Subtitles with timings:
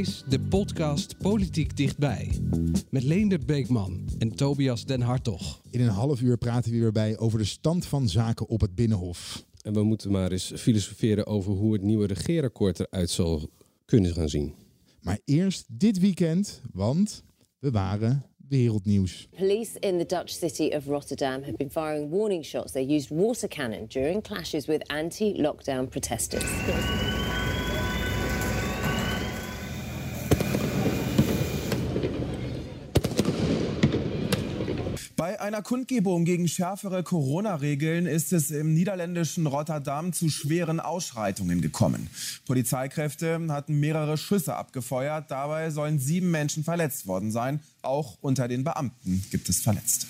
[0.00, 2.30] Is de podcast Politiek Dichtbij.
[2.90, 5.60] Met Leendert Beekman en Tobias Den Hartog.
[5.70, 8.74] In een half uur praten we weer bij over de stand van zaken op het
[8.74, 9.44] Binnenhof.
[9.62, 13.48] En we moeten maar eens filosoferen over hoe het nieuwe regeerakkoord eruit zal
[13.84, 14.54] kunnen gaan zien.
[15.00, 17.24] Maar eerst dit weekend, want
[17.58, 19.28] we waren wereldnieuws.
[19.36, 22.72] Police in the Dutch city of Rotterdam have been firing warning shots.
[22.72, 27.09] They used water cannon during clashes with anti-lockdown protesters.
[35.40, 42.10] Bei einer Kundgebung gegen schärfere Corona-Regeln ist es im niederländischen Rotterdam zu schweren Ausschreitungen gekommen.
[42.44, 45.30] Polizeikräfte hatten mehrere Schüsse abgefeuert.
[45.30, 47.60] Dabei sollen sieben Menschen verletzt worden sein.
[47.80, 50.06] Auch unter den Beamten gibt es Verletzte.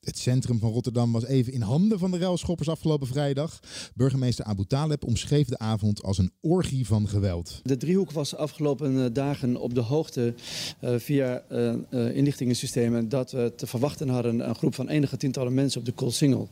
[0.00, 3.60] Het centrum van Rotterdam was even in handen van de ruilschoppers afgelopen vrijdag.
[3.94, 7.60] Burgemeester Abu Taleb omschreef de avond als een orgie van geweld.
[7.62, 10.34] De driehoek was afgelopen eh, dagen op de hoogte
[10.80, 15.80] uh, via uh, inlichtingensystemen dat we te verwachten hadden een groep van enige tientallen mensen
[15.80, 16.48] op de Koolsingel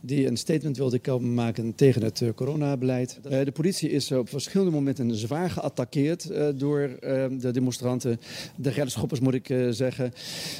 [0.00, 3.18] die een statement wilden komen maken tegen het coronabeleid.
[3.22, 8.20] de politie is op verschillende momenten zwaar geattaqueerd door de demonstranten,
[8.56, 10.12] de reddenschoppers moet ik zeggen.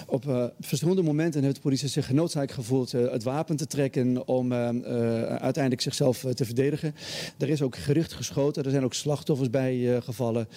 [0.07, 4.29] Op verschillende momenten heeft de politie zich genoten noodzaak gevoeld uh, het wapen te trekken
[4.29, 6.95] om uh, uh, uiteindelijk zichzelf te verdedigen.
[7.39, 10.49] Er is ook gericht geschoten, er zijn ook slachtoffers bij gevallen.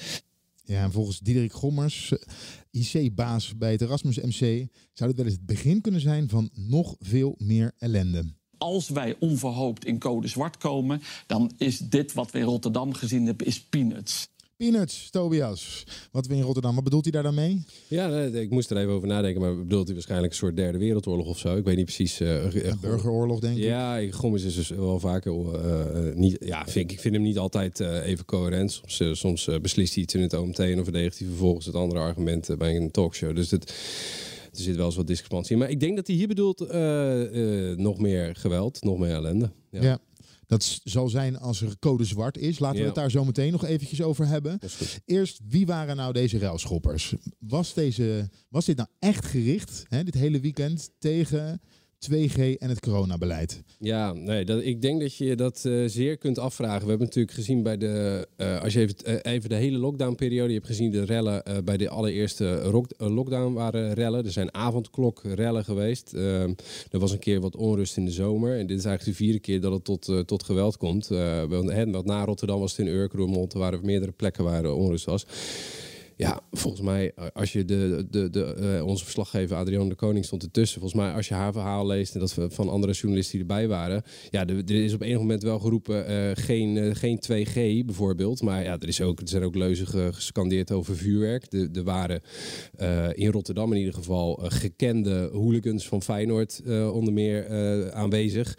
[0.63, 2.13] Ja, en volgens Diederik Gommers,
[2.71, 6.95] IC-baas bij het Erasmus MC, zou dit wel eens het begin kunnen zijn van nog
[6.99, 12.39] veel meer ellende als wij onverhoopt in code zwart komen, dan is dit wat we
[12.39, 14.27] in Rotterdam gezien hebben, is peanuts.
[14.57, 15.83] Peanuts, Tobias.
[16.11, 17.63] Wat we in Rotterdam, wat bedoelt hij daar dan mee?
[17.87, 21.27] Ja, ik moest er even over nadenken, maar bedoelt hij waarschijnlijk een soort derde wereldoorlog
[21.27, 21.55] of zo?
[21.55, 22.21] Ik weet niet precies.
[22.21, 23.63] Uh, een burgeroorlog, denk ik.
[23.63, 26.37] Ja, Gommers is dus wel vaker uh, niet.
[26.39, 28.81] Ja, vind, ik vind hem niet altijd uh, even coherent.
[28.85, 31.99] Soms, soms beslist hij iets in het OMT en dan verdedigt hij vervolgens het andere
[31.99, 33.35] argument bij een talkshow.
[33.35, 33.69] Dus het
[34.53, 35.57] er zit wel eens wat discrepantie in.
[35.59, 36.59] Maar ik denk dat hij hier bedoelt
[37.77, 39.51] nog meer geweld, nog meer ellende.
[39.69, 39.81] ja.
[39.81, 39.99] ja.
[40.47, 42.59] Dat zal zijn als er code zwart is.
[42.59, 44.59] Laten we het daar zo meteen nog eventjes over hebben.
[45.05, 47.15] Eerst, wie waren nou deze ruilschoppers?
[47.39, 51.61] Was, deze, was dit nou echt gericht, hè, dit hele weekend, tegen
[51.99, 53.63] 2G en het coronabeleid?
[53.79, 56.81] Ja, nee, dat, ik denk dat je dat uh, zeer kunt afvragen.
[56.81, 60.53] We hebben natuurlijk gezien bij de, uh, als je even, uh, even de hele lockdownperiode,
[60.53, 64.25] hebt gezien de rellen bij de allereerste lockdown waren rellen.
[64.25, 66.13] Er zijn avondklokrellen geweest.
[66.13, 66.53] Ehm,
[66.91, 68.59] er was een keer wat onrust in de zomer.
[68.59, 71.07] En dit is eigenlijk de vierde keer dat het tot, tot geweld komt.
[71.47, 75.25] want na Rotterdam was het in Urk, Roermond, er waren meerdere plekken waar onrust was.
[76.17, 80.25] Ja, volgens mij, eh, als je de, de, de, uh, onze verslaggever Adrian de Koning
[80.25, 80.79] stond ertussen.
[80.79, 84.03] Volgens mij, als je haar verhaal leest en dat van andere journalisten die erbij waren.
[84.29, 88.41] Ja, er, is op enig moment wel geroepen uh, geen, geen 2G bijvoorbeeld.
[88.41, 91.53] Maar ja, er, is ook, er zijn ook leuzen gescandeerd over vuurwerk.
[91.53, 92.21] Er waren
[93.13, 96.61] in Rotterdam in ieder geval gekende hooligans van Feyenoord
[96.91, 97.49] onder meer
[97.91, 98.57] aanwezig.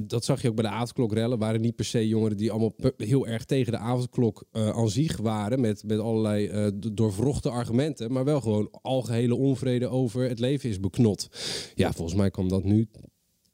[0.00, 1.38] dat zag je ook bij de avondklokrellen.
[1.38, 5.60] Waren niet per se jongeren die allemaal heel erg tegen de avondklok aan zich waren.
[5.60, 10.80] Met, met allerlei uh, doorvrochte argumenten, maar wel gewoon algehele onvrede over het leven is
[10.80, 11.28] beknot.
[11.74, 12.88] Ja, volgens mij kwam dat nu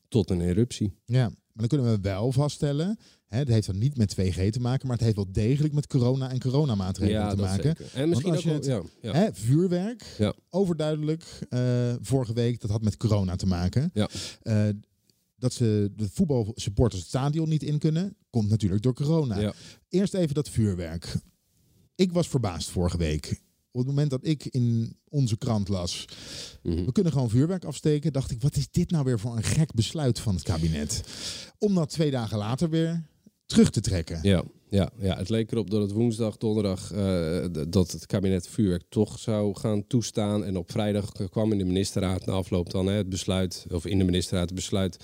[0.09, 0.95] tot een eruptie.
[1.05, 2.99] Ja, maar dan kunnen we wel vaststellen.
[3.29, 6.31] Het heeft dan niet met 2G te maken, maar het heeft wel degelijk met corona
[6.31, 7.77] en coronamaatregelen ja, te maken.
[7.77, 7.87] Zeker.
[7.95, 9.33] En misschien ook het, ja, ja.
[9.33, 10.35] Vuurwerk, ja.
[10.51, 11.39] overduidelijk.
[11.51, 13.91] Uh, vorige week, dat had met corona te maken.
[13.95, 14.09] Ja.
[14.43, 14.69] Uh,
[15.39, 19.39] dat ze de voetbalsupporters het stadion niet in kunnen, komt natuurlijk door corona.
[19.39, 19.53] Ja.
[19.89, 21.17] Eerst even dat vuurwerk.
[21.99, 23.41] Ik was verbaasd vorige week.
[23.71, 26.05] Op het moment dat ik in onze krant las,
[26.63, 26.85] mm -hmm.
[26.85, 29.73] we kunnen gewoon vuurwerk afsteken, dacht ik, wat is dit nou weer voor een gek
[29.75, 31.03] besluit van het kabinet?
[31.59, 33.05] Om dat twee dagen later weer
[33.47, 34.19] terug te trekken.
[34.23, 35.17] Ja, ja, ja.
[35.17, 39.87] het leek erop dat het woensdag, donderdag, uh, dat het kabinet vuurwerk toch zou gaan
[39.87, 40.45] toestaan.
[40.45, 43.99] En op vrijdag kwam in de ministerraad na afloop dan hè, het besluit, of in
[43.99, 44.97] de ministerraad het besluit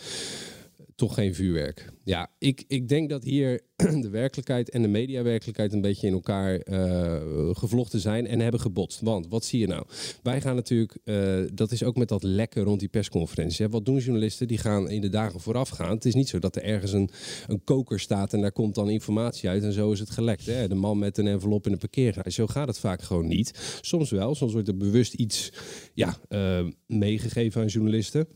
[0.94, 1.92] toch geen vuurwerk.
[2.04, 3.60] Ja, ik, ik denk dat hier
[4.00, 9.00] de werkelijkheid en de mediawerkelijkheid een beetje in elkaar uh, gevlochten zijn en hebben gebotst.
[9.00, 9.86] Want wat zie je nou?
[10.22, 13.64] Wij gaan natuurlijk, uh, dat is ook met dat lekken rond die persconferentie.
[13.64, 13.70] Hè?
[13.70, 14.48] Wat doen journalisten?
[14.48, 15.90] Die gaan in de dagen vooraf gaan.
[15.90, 17.10] Het is niet zo dat er ergens een,
[17.46, 20.46] een koker staat en daar komt dan informatie uit en zo is het gelekt.
[20.46, 20.68] Hè?
[20.68, 22.30] De man met een envelop in de parkeergarage.
[22.30, 23.78] Zo gaat het vaak gewoon niet.
[23.80, 25.52] Soms wel, soms wordt er bewust iets
[25.94, 28.26] ja, uh, meegegeven aan journalisten.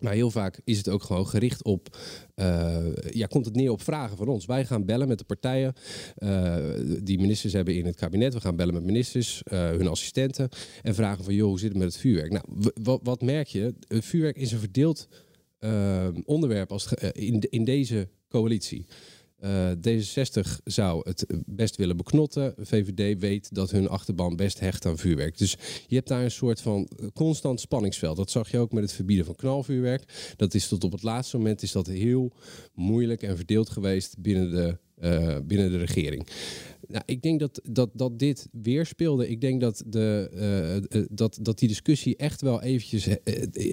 [0.00, 1.96] Maar heel vaak is het ook gewoon gericht op,
[2.36, 4.46] uh, ja, komt het neer op vragen van ons.
[4.46, 5.74] Wij gaan bellen met de partijen
[6.18, 6.56] uh,
[7.02, 8.34] die ministers hebben in het kabinet.
[8.34, 10.48] We gaan bellen met ministers, uh, hun assistenten
[10.82, 12.32] en vragen van, joh, hoe zit het met het vuurwerk?
[12.32, 12.44] Nou,
[12.82, 13.74] wat, wat merk je?
[13.88, 15.08] Het vuurwerk is een verdeeld
[16.24, 18.86] onderwerp als in, in deze coalitie.
[19.44, 22.54] Uh, D66 zou het best willen beknotten.
[22.58, 25.38] VVD weet dat hun achterban best hecht aan vuurwerk.
[25.38, 25.56] Dus
[25.86, 28.16] je hebt daar een soort van constant spanningsveld.
[28.16, 30.34] Dat zag je ook met het verbieden van knalvuurwerk.
[30.36, 32.32] Dat is tot op het laatste moment is dat heel
[32.74, 36.26] moeilijk en verdeeld geweest binnen de, uh, binnen de regering.
[36.88, 39.28] Nou, ik denk dat, dat, dat dit weer speelde.
[39.28, 40.30] Ik denk dat, de,
[40.92, 43.08] uh, dat, dat die discussie echt wel eventjes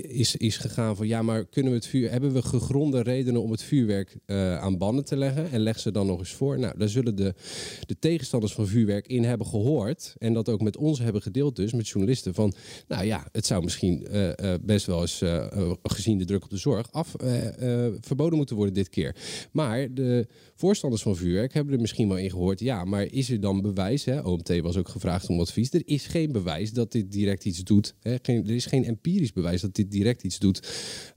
[0.08, 3.52] is, is gegaan van ja, maar kunnen we het vuur, hebben we gegronde redenen om
[3.52, 4.18] het vuurwerk
[4.60, 5.52] aan banden te leggen?
[5.52, 6.60] En leg ze dan nog eens voor.
[6.60, 7.34] Nou, daar zullen de,
[7.86, 10.16] de tegenstanders van vuurwerk in hebben gehoord.
[10.18, 12.34] En dat ook met ons hebben gedeeld, dus met journalisten.
[12.34, 12.54] Van
[12.88, 14.08] nou ja, het zou misschien
[14.62, 15.24] best wel eens
[15.84, 17.16] gezien de druk op de zorg af
[18.02, 19.16] verboden moeten worden dit keer.
[19.52, 22.60] Maar de voorstanders van vuurwerk hebben er misschien wel in gehoord.
[22.60, 24.06] Ja, maar is er dan bewijs?
[24.06, 24.20] Hè?
[24.20, 25.74] OMT was ook gevraagd om advies.
[25.74, 27.96] Er is geen bewijs dat dit direct iets doet.
[28.00, 28.16] Hè?
[28.24, 30.68] Er is geen empirisch bewijs dat dit direct iets doet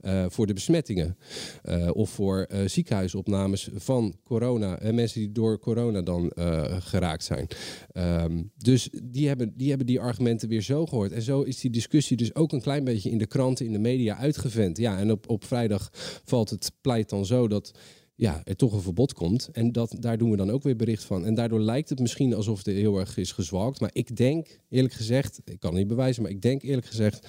[0.03, 1.17] uh, voor de besmettingen.
[1.65, 4.79] Uh, of voor uh, ziekenhuisopnames van corona.
[4.79, 6.33] En mensen die door corona dan
[6.81, 7.47] geraakt zijn.
[7.95, 11.13] Um, dus die hebben, die hebben die argumenten weer zo gehoord.
[11.13, 13.79] En zo is die discussie dus ook een klein beetje in de kranten, in de
[13.79, 14.79] media uitgevent.
[14.79, 15.91] Ja, en op, op vrijdag
[16.25, 17.73] valt het pleit dan zo dat
[18.21, 19.49] ja, er toch een verbod komt.
[19.53, 21.25] En dat, daar doen we dan ook weer bericht van.
[21.25, 23.81] En daardoor lijkt het misschien alsof er heel erg is gezwalkt.
[23.81, 27.27] Maar ik denk, eerlijk gezegd, ik kan het niet bewijzen, maar ik denk eerlijk gezegd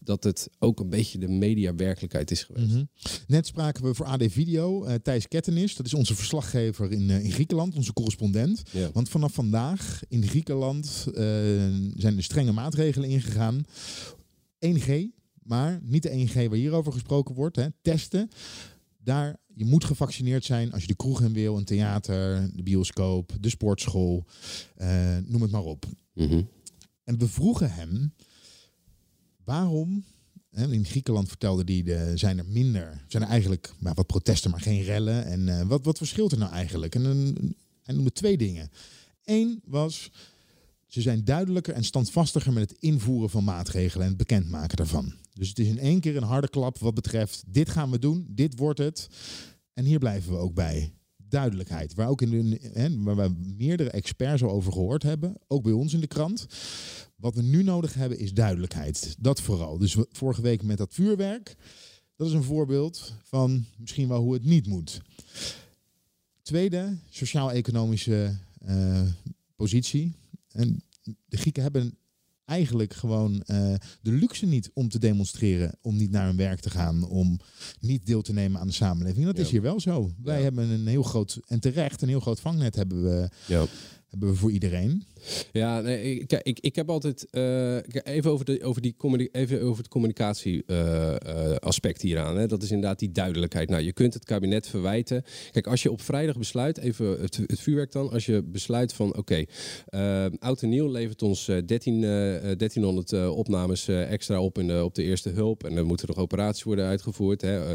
[0.00, 2.66] dat het ook een beetje de mediawerkelijkheid is geweest.
[2.66, 2.88] Mm -hmm.
[3.26, 7.24] Net spraken we voor AD Video uh, Thijs Kettenis, dat is onze verslaggever in, uh,
[7.24, 8.62] in Griekenland, onze correspondent.
[8.92, 11.14] Want vanaf vandaag in Griekenland uh,
[11.96, 13.64] zijn er strenge maatregelen ingegaan.
[14.66, 15.04] 1G,
[15.42, 18.28] maar niet de 1G waar hierover gesproken wordt, hè, testen.
[19.04, 23.36] Daar, je moet gevaccineerd zijn als je de kroeg in wil, een theater, de bioscoop,
[23.40, 24.24] de sportschool,
[24.78, 25.86] uh, noem het maar op.
[26.12, 26.48] Mm -hmm.
[27.04, 28.14] En we vroegen hem
[29.44, 30.04] waarom.
[30.50, 34.50] Hè, in Griekenland vertelde hij, de, zijn er minder, zijn er eigenlijk maar wat protesten,
[34.50, 35.24] maar geen rellen.
[35.24, 36.94] En uh, wat, wat verschilt er nou eigenlijk?
[36.94, 38.70] En een, hij noemde twee dingen.
[39.24, 40.10] Eén was,
[40.86, 45.14] ze zijn duidelijker en standvastiger met het invoeren van maatregelen en het bekendmaken daarvan.
[45.34, 48.26] Dus het is in één keer een harde klap wat betreft dit gaan we doen,
[48.28, 49.08] dit wordt het.
[49.72, 50.92] En hier blijven we ook bij.
[51.16, 55.62] Duidelijkheid, waar, ook in de, hè, waar we meerdere experts al over gehoord hebben, ook
[55.62, 56.46] bij ons in de krant.
[57.16, 59.16] Wat we nu nodig hebben is duidelijkheid.
[59.18, 59.78] Dat vooral.
[59.78, 61.56] Dus vorige week met dat vuurwerk,
[62.16, 65.00] dat is een voorbeeld van misschien wel hoe het niet moet.
[66.42, 68.36] Tweede, sociaal-economische
[68.66, 69.02] uh,
[69.56, 70.12] positie.
[70.50, 70.82] En
[71.24, 71.98] de Grieken hebben
[72.44, 76.70] eigenlijk gewoon uh, de luxe niet om te demonstreren, om niet naar hun werk te
[76.70, 77.40] gaan, om
[77.80, 79.26] niet deel te nemen aan de samenleving.
[79.26, 79.42] Dat ja.
[79.42, 80.10] is hier wel zo.
[80.22, 80.42] Wij ja.
[80.42, 83.64] hebben een heel groot, en terecht, een heel groot vangnet hebben we, ja.
[84.18, 85.04] Hebben voor iedereen.
[85.52, 88.94] Ja, nee, ik, ik, heb altijd uh, even over de over die
[89.32, 92.36] even over het communicatie uh, uh, aspect hieraan.
[92.36, 92.46] Hè.
[92.46, 93.68] Dat is inderdaad die duidelijkheid.
[93.68, 95.24] Nou, je kunt het kabinet verwijten.
[95.50, 99.16] Kijk, als je op vrijdag besluit, even het, het vuurwerk dan, als je besluit van
[99.16, 99.44] oké,
[100.38, 105.30] oud en nieuw levert ons 13, 1300 opnames extra op in de, op de eerste
[105.30, 107.40] hulp en er moeten nog operaties worden uitgevoerd.
[107.40, 107.74] Hè.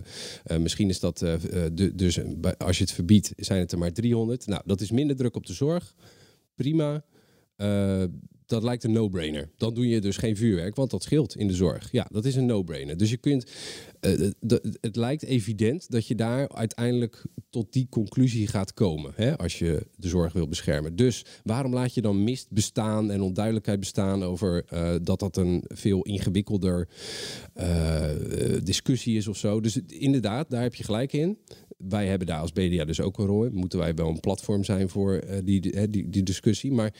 [0.59, 2.19] misschien is dat de, dus
[2.57, 4.47] als je het verbiedt, zijn het er maar 300.
[4.47, 5.95] Nou, dat is minder druk op de zorg.
[6.59, 7.03] Prima.
[7.57, 8.03] Uh,
[8.45, 9.49] dat lijkt een no-brainer.
[9.57, 11.91] Dan doe je dus geen vuurwerk, want dat scheelt in de zorg.
[11.91, 12.97] Ja, dat is een no-brainer.
[12.97, 13.51] Dus je kunt.
[14.01, 14.29] Uh,
[14.81, 19.11] het lijkt evident dat je daar uiteindelijk tot die conclusie gaat komen.
[19.15, 20.95] Hè, als je de zorg wil beschermen.
[20.95, 25.63] Dus waarom laat je dan mist bestaan en onduidelijkheid bestaan over uh, dat dat een
[25.67, 26.87] veel ingewikkelder
[28.63, 29.61] discussie is of zo?
[29.61, 31.37] Dus inderdaad, daar heb je gelijk in
[31.77, 33.53] wij hebben daar als BDA dus ook een rol in.
[33.53, 36.71] Moeten wij wel een platform zijn voor die, die, die, discussie.
[36.71, 36.93] Maar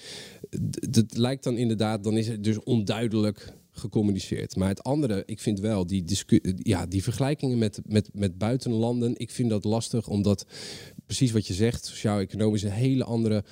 [0.92, 4.56] het lijkt dan inderdaad, dan is het dus onduidelijk gecommuniceerd.
[4.56, 6.06] Maar het andere, ik vind wel, die,
[6.56, 10.46] ja, die vergelijkingen met, met, met buitenlanden, ik vind dat lastig, omdat
[11.06, 11.86] precies wat je zegt.
[11.86, 13.44] Sociaal-economisch een hele andere,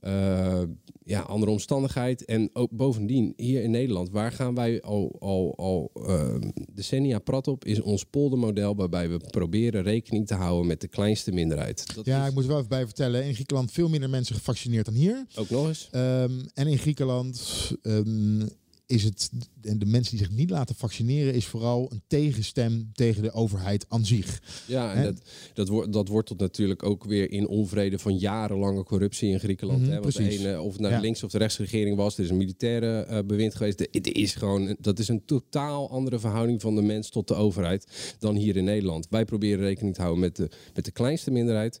[0.00, 0.62] eh,
[1.04, 2.24] ja, andere omstandigheid.
[2.24, 6.34] En ook bovendien, hier in Nederland, waar gaan wij al, al, al eh,
[6.72, 11.32] decennia prat op, is ons poldermodel waarbij we proberen rekening te houden met de kleinste
[11.32, 11.94] minderheid.
[11.94, 13.24] Dat ja, is ik moet er wel even bij vertellen.
[13.24, 15.26] In Griekenland veel minder mensen gevaccineerd dan hier.
[15.36, 15.88] ook nog eens.
[15.90, 17.42] Ehm, en in Griekenland
[17.82, 18.46] ehm,
[18.88, 19.30] is het,
[19.62, 23.84] en de mensen die zich niet laten vaccineren, is vooral een tegenstem tegen de overheid
[23.88, 24.42] aan zich.
[24.66, 25.04] Ja, en Hè?
[25.04, 25.22] dat,
[25.54, 29.80] dat, wordt dat wortelt natuurlijk ook weer in onvrede van jarenlange corruptie in Griekenland.
[29.80, 30.00] Mhm, hè?
[30.00, 30.40] Want de precies.
[30.40, 30.98] ene, of het nou Ja.
[30.98, 33.78] de links- of de rechtsregering was, er is een militaire eh, bewind geweest.
[33.78, 37.34] De- Het is gewoon, dat is een totaal andere verhouding van de mens tot de
[37.34, 39.06] overheid dan hier in Nederland.
[39.10, 41.80] Wij proberen rekening te houden met de, met de kleinste minderheid.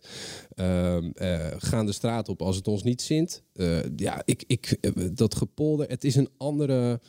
[0.58, 3.42] Ehm, eh, gaan de straat op als het ons niet zint.
[3.52, 7.00] Eh, ja, ik, ik, eh, dat gepolder, het is een andere,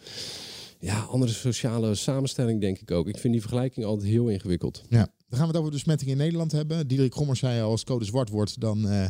[0.80, 3.08] ja, andere sociale samenstelling, denk ik ook.
[3.08, 4.84] Ik vind die vergelijking altijd heel ingewikkeld.
[4.90, 6.88] Ja, dan gaan we het over de besmetting in Nederland hebben.
[6.88, 9.10] Diederik Gommers zei al, als code zwart wordt, dan...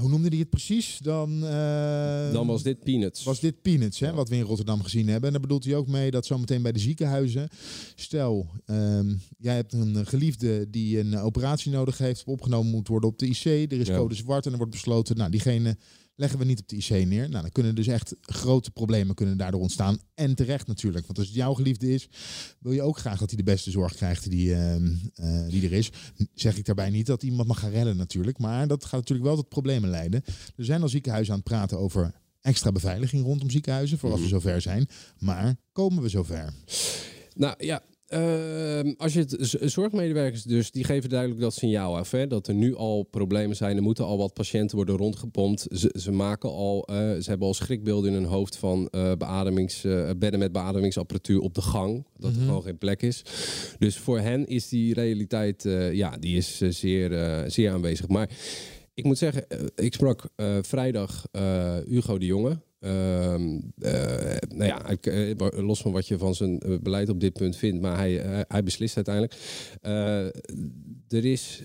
[0.00, 0.98] hoe noemde hij het precies?
[1.02, 3.22] Dan, eh, Dan was dit peanuts.
[3.24, 5.24] was dit peanuts, hè, wat we in Rotterdam gezien hebben.
[5.26, 7.48] En daar bedoelt hij ook mee dat zometeen bij de ziekenhuizen...
[7.94, 12.24] Stel, ehm, jij hebt een geliefde die een operatie nodig heeft...
[12.24, 13.44] opgenomen moet worden op de IC.
[13.44, 13.96] Er is Ja.
[13.96, 15.16] code zwart en er wordt besloten...
[15.16, 15.76] nou, diegene
[16.18, 17.28] leggen we niet op de IC neer.
[17.28, 19.98] Nou, dan kunnen dus echt grote problemen kunnen daardoor ontstaan.
[20.14, 21.06] En terecht natuurlijk.
[21.06, 22.08] Want als het jouw geliefde is...
[22.60, 25.72] wil je ook graag dat hij de beste zorg krijgt die, ehm, eh, die er
[25.72, 25.90] is.
[26.34, 28.38] Zeg ik daarbij niet dat iemand mag gaan redden natuurlijk.
[28.38, 30.22] Maar dat gaat natuurlijk wel tot problemen leiden.
[30.56, 33.98] Er zijn al ziekenhuizen aan het praten over extra beveiliging rondom ziekenhuizen.
[33.98, 34.34] Voor als we Mhm.
[34.34, 34.88] zover zijn.
[35.18, 36.52] Maar komen we zover?
[37.34, 42.10] Nou ja, ehm, als je het zorgmedewerkers dus, die geven duidelijk dat signaal af.
[42.10, 43.76] Hè, dat er nu al problemen zijn.
[43.76, 45.66] Er moeten al wat patiënten worden rondgepompt.
[45.70, 49.84] Ze, ze maken al, eh, ze hebben al schrikbeelden in hun hoofd van eh, beademings,
[49.84, 52.06] eh, bedden met beademingsapparatuur op de gang.
[52.16, 53.22] Dat er gewoon geen plek is.
[53.78, 55.62] Dus voor hen is die realiteit,
[55.92, 58.08] ja, die is zeer, zeer aanwezig.
[58.08, 58.30] Maar
[58.94, 60.28] ik moet zeggen, ik sprak
[60.62, 61.26] vrijdag
[61.86, 62.58] Hugo de Jonge.
[62.80, 65.34] Ehm, eh, nou ja, eh,
[65.66, 68.62] los van wat je van zijn eh, beleid op dit punt vindt, maar hij, hij
[68.62, 69.34] beslist uiteindelijk.
[71.08, 71.62] Er is,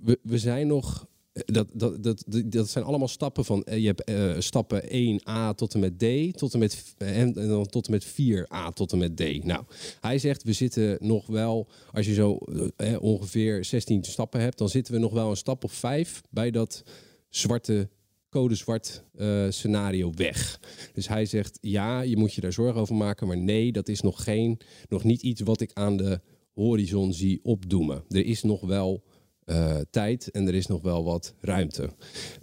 [0.00, 1.06] we, we zijn nog.
[1.44, 3.66] Dat, dat, dat, dat- zijn allemaal stappen van.
[3.70, 7.86] Je hebt stappen 1a tot en met D, tot en met, en, en dan tot
[7.86, 9.44] en met 4a tot en met D.
[9.44, 9.64] Nou,
[10.00, 12.38] hij zegt we zitten nog wel, als je zo
[13.00, 16.82] ongeveer 16 stappen hebt, dan zitten we nog wel een stap of 5 bij dat
[17.28, 17.88] zwarte
[18.36, 20.60] code zwart eh, scenario weg.
[20.92, 24.00] Dus hij zegt ja, je moet je daar zorgen over maken, maar nee, dat is
[24.00, 26.20] nog geen, nog niet iets wat ik aan de
[26.54, 28.04] horizon zie opdoemen.
[28.08, 29.02] Er is nog wel
[29.46, 31.90] eh, tijd en er is nog wel wat ruimte.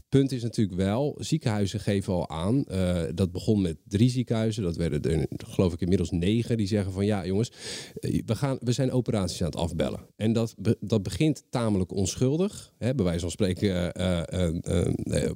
[0.10, 2.66] Punt is natuurlijk wel, ziekenhuizen geven al aan.
[2.66, 6.92] eh, dat begon met drie ziekenhuizen, dat werden er geloof ik inmiddels negen die zeggen
[6.92, 7.52] van ja jongens,
[7.94, 10.00] eh, we, gaan, we zijn operaties aan het afbellen.
[10.16, 12.74] En dat, dat begint tamelijk onschuldig.
[12.78, 13.92] Hè, bij wijze van spreken,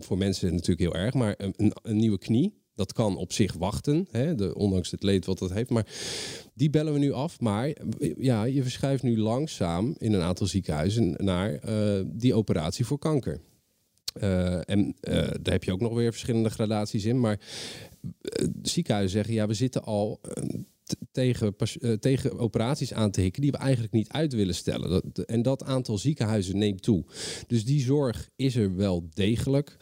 [0.03, 2.65] voor mensen natuurlijk heel erg, maar een nieuwe knie.
[2.77, 5.69] Dat kan op zich wachten, hè, de, ondanks het leed wat dat heeft.
[5.69, 5.85] Maar
[6.53, 7.39] die bellen we nu af.
[7.39, 7.75] Maar
[8.17, 13.41] ja, je verschuift nu langzaam in een aantal ziekenhuizen naar eh, die operatie voor kanker.
[14.13, 17.19] Eh, en eh, daar heb je ook nog weer verschillende gradaties in.
[17.19, 17.39] Maar
[18.61, 20.19] ziekenhuizen zeggen, ja, we zitten al
[21.11, 25.01] tegen, eh, tegen operaties aan te hikken die we eigenlijk niet uit willen stellen.
[25.25, 27.03] En dat aantal ziekenhuizen neemt toe.
[27.47, 29.77] Dus die zorg is er wel degelijk.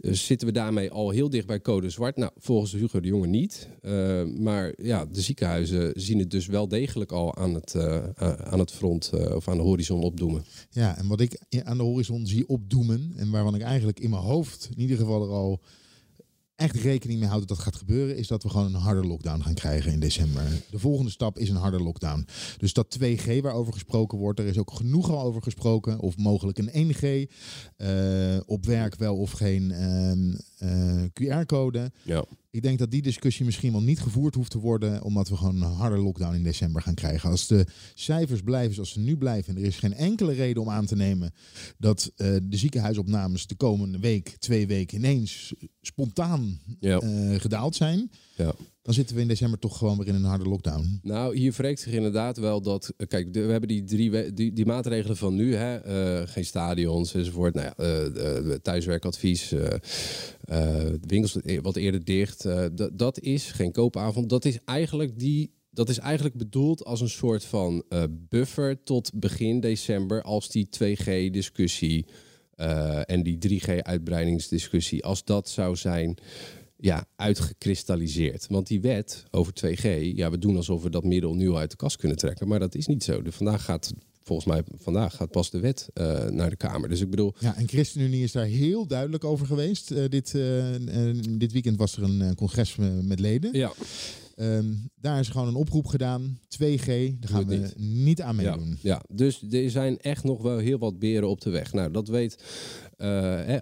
[0.00, 2.16] Dus zitten we daarmee al heel dicht bij code zwart?
[2.16, 3.68] Nou, volgens Hugo de Jonge niet.
[3.82, 8.58] Eh, maar ja, de ziekenhuizen zien het dus wel degelijk al aan het, eh, aan
[8.58, 10.44] het front eh, of aan de horizon opdoemen.
[10.70, 13.12] Ja, en wat ik aan de horizon zie opdoemen...
[13.16, 15.60] en waarvan ik eigenlijk in mijn hoofd in ieder geval er al
[16.58, 18.16] echt rekening mee houd dat dat gaat gebeuren...
[18.16, 20.42] is dat we gewoon een harde lockdown gaan krijgen in december.
[20.70, 22.26] De volgende stap is een harde lockdown.
[22.56, 25.98] Dus dat 2G waarover gesproken wordt, er is ook genoeg al over gesproken.
[25.98, 27.30] Of mogelijk een 1G.
[27.76, 31.92] eh, op werk wel of geen ehm, eh, QR-code.
[32.02, 32.24] Ja.
[32.58, 35.62] Ik denk dat die discussie misschien wel niet gevoerd hoeft te worden, omdat we gewoon
[35.62, 37.30] een harde lockdown in december gaan krijgen.
[37.30, 40.70] Als de cijfers blijven zoals ze nu blijven, en er is geen enkele reden om
[40.70, 41.32] aan te nemen
[41.78, 46.98] dat eh, de ziekenhuisopnames de komende week, twee weken ineens spontaan Ja.
[46.98, 48.52] eh, gedaald zijn, Ja.
[48.82, 50.98] dan zitten we in december toch gewoon weer in een harde lockdown.
[51.02, 52.92] Nou, hier wreekt zich inderdaad wel dat.
[52.96, 57.14] eh, Kijk, we hebben die drie die, die maatregelen van nu, hè, eh, geen stadions
[57.14, 57.54] enzovoort.
[57.54, 59.54] Nou ja, eh, thuiswerkadvies,
[61.06, 62.46] winkels wat eerder dicht.
[62.92, 64.28] dat- is geen koopavond.
[64.30, 65.56] Dat is eigenlijk die.
[65.70, 67.84] Dat is eigenlijk bedoeld als een soort van
[68.28, 72.06] buffer tot begin december, als die 2G-discussie
[72.54, 76.16] eh, en die 3G-uitbreidingsdiscussie, als dat zou zijn
[76.80, 78.46] ja, uitgekristalliseerd.
[78.48, 79.82] Want die wet over 2G,
[80.14, 82.48] ja, we doen alsof we dat middel nu al uit de kast kunnen trekken.
[82.48, 83.22] Maar dat is niet zo.
[83.22, 83.92] Dus vandaag gaat
[84.22, 86.88] volgens mij vandaag gaat pas de wet eh, naar de Kamer.
[86.88, 87.34] Dus ik bedoel...
[87.38, 89.90] Ja, en ChristenUnie is daar heel duidelijk over geweest.
[89.90, 90.64] Eh, dit, eh,
[91.38, 93.52] dit weekend was er een congres me- met leden.
[93.52, 93.72] Ja.
[94.36, 94.66] Ehm,
[95.00, 96.38] daar is gewoon een oproep gedaan.
[96.48, 96.86] 2G,
[97.20, 98.78] daar gaan we het niet, aan Ja, meedoen.
[98.82, 101.72] ja, dus er zijn echt nog wel heel wat beren op de weg.
[101.72, 102.42] Nou, dat weet,
[103.06, 103.58] hè,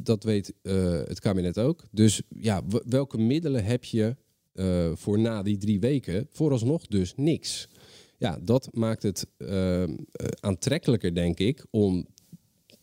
[0.00, 1.84] dat weet eh, het kabinet ook.
[1.90, 4.16] Dus ja, welke middelen heb je
[4.52, 6.26] eh, voor na die drie weken?
[6.30, 7.68] Vooralsnog dus niks.
[8.18, 9.88] Ja, dat maakt het eh, eh,
[10.40, 12.06] aantrekkelijker, denk ik, om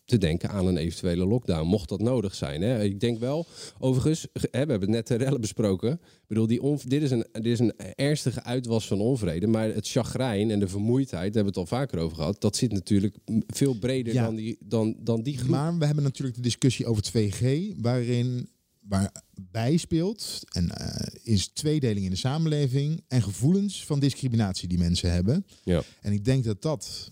[0.08, 2.62] te denken aan een eventuele lockdown, mocht dat nodig zijn.
[2.62, 2.82] Hè.
[2.82, 3.46] Ik denk wel,
[3.78, 5.92] overigens, hè, we hebben het net de rellen besproken.
[5.92, 9.68] Ik bedoel, die on, dit, is een, dit is een ernstige uitwas van onvrede, maar
[9.74, 12.72] het chagrijn en de vermoeidheid, daar hebben we het al vaker over gehad, dat zit
[12.72, 14.24] natuurlijk veel breder Ja.
[14.24, 15.50] dan, die, dan, dan die groep.
[15.50, 18.48] Maar we hebben natuurlijk de discussie over 2G, waarin
[18.80, 25.12] waarbij speelt en eh, is tweedeling in de samenleving en gevoelens van discriminatie die mensen
[25.12, 25.46] hebben.
[25.64, 25.82] Ja.
[26.00, 27.08] En ik denk dat dat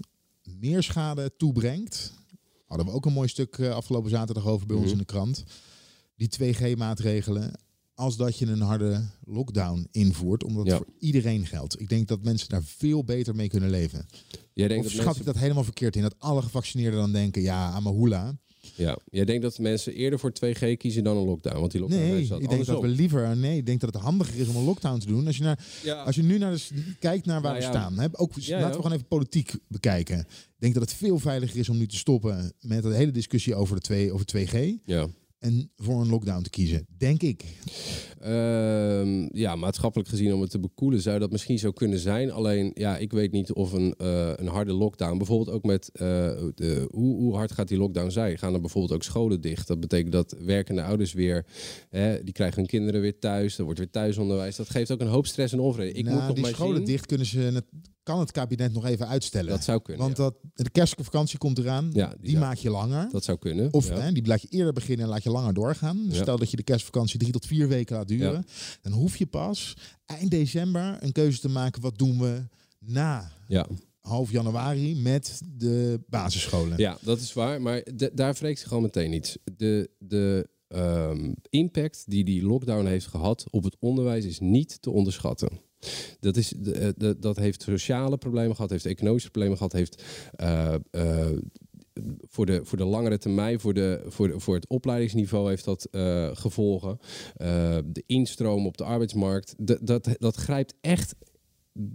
[0.60, 2.12] meer schade toebrengt.
[2.66, 4.92] Hadden we ook een mooi stuk eh, afgelopen zaterdag over bij ons Mhm.
[4.94, 5.44] in de krant.
[6.16, 7.50] Die 2G-maatregelen.
[7.94, 10.74] Als dat je een harde lockdown invoert, omdat Ja.
[10.74, 11.80] het voor iedereen geldt.
[11.80, 14.06] Ik denk dat mensen daar veel beter mee kunnen leven.
[14.52, 16.02] Jij denkt of dat schat mensen- ik dat helemaal verkeerd in?
[16.02, 18.36] Dat alle gevaccineerden dan denken, ja, amahula.
[18.76, 22.02] Ja, jij denkt dat mensen eerder voor 2G kiezen dan een lockdown, want die lockdown
[22.02, 23.36] Nee, ik denk dat we liever.
[23.36, 25.26] Nee, ik denk dat het handiger is om een lockdown te doen.
[25.26, 26.02] Als je, naar, Ja.
[26.02, 27.80] als je nu naar de, kijkt naar waar Nou we ja.
[27.80, 27.98] staan.
[27.98, 30.18] Hè, ook, Ja, laten we gewoon even politiek bekijken.
[30.18, 30.26] Ik
[30.58, 33.74] denk dat het veel veiliger is om nu te stoppen met de hele discussie over,
[33.76, 34.74] de twee, over 2G.
[34.84, 35.06] Ja.
[35.38, 36.86] En voor een lockdown te kiezen.
[36.98, 37.44] Denk ik.
[38.20, 42.30] Ehm, ja, maatschappelijk gezien om het te bekoelen zou dat misschien zo kunnen zijn.
[42.30, 46.02] Alleen, ja, ik weet niet of een, eh, een harde lockdown, bijvoorbeeld ook met eh,
[46.54, 48.38] de, hoe, hoe hard gaat die lockdown zijn?
[48.38, 49.66] Gaan er bijvoorbeeld ook scholen dicht?
[49.66, 51.46] Dat betekent dat werkende ouders weer,
[51.88, 54.56] hè, die krijgen hun kinderen weer thuis, er wordt weer thuisonderwijs.
[54.56, 55.92] Dat geeft ook een hoop stress en onvrede.
[55.92, 56.86] Ik nou, moet nog die maar scholen zien.
[56.86, 57.62] dicht kunnen ze.
[58.02, 59.50] Kan het kabinet nog even uitstellen?
[59.50, 60.04] Dat zou kunnen.
[60.04, 61.90] Want dat, de kerstvakantie komt eraan.
[61.92, 63.08] Ja, die maak je langer.
[63.10, 63.72] Dat zou kunnen.
[63.72, 63.98] Of ja.
[63.98, 66.08] hè, die laat je eerder beginnen en laat je langer doorgaan.
[66.08, 66.16] Dus.
[66.18, 68.46] Stel dat je de kerstvakantie drie tot vier weken laat duren.
[68.82, 71.82] Dan hoef je pas eind december een keuze te maken.
[71.82, 72.42] Wat doen we
[72.78, 73.66] na Ja.
[74.00, 76.78] half januari met de basisscholen?
[76.78, 77.62] Ja, dat is waar.
[77.62, 79.36] Maar d- daar wreekt zich al meteen iets.
[79.56, 84.90] De, de ehm, impact die die lockdown heeft gehad op het onderwijs is niet te
[84.90, 85.48] onderschatten.
[86.20, 90.02] Dat, is, de, eh, de- dat heeft sociale problemen gehad, heeft economische problemen gehad, heeft
[90.36, 91.26] eh, eh,
[92.20, 95.84] voor, de, voor de langere termijn, voor, de, voor, de- voor het opleidingsniveau heeft dat
[95.90, 96.98] eh, gevolgen.
[97.36, 99.54] Eh, de instroom op de arbeidsmarkt,
[99.86, 101.14] dat, dat grijpt echt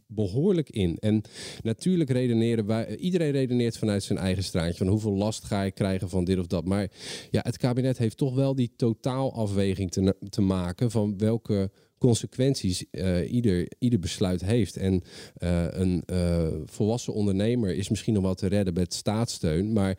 [0.08, 0.98] behoorlijk in.
[1.00, 1.22] En
[1.62, 6.10] natuurlijk redeneren wij, iedereen redeneert vanuit zijn eigen straatje van hoeveel last ga ik krijgen
[6.10, 6.66] van dit of dat.
[6.66, 6.92] Maar
[7.32, 11.72] ja, het kabinet heeft toch wel die totaalafweging te, te maken van welke
[12.02, 14.78] consequenties eh, ieder, ieder besluit heeft.
[14.78, 15.02] En
[15.34, 19.98] eh, een eh, volwassen ondernemer is misschien nog wel te redden met staatssteun, maar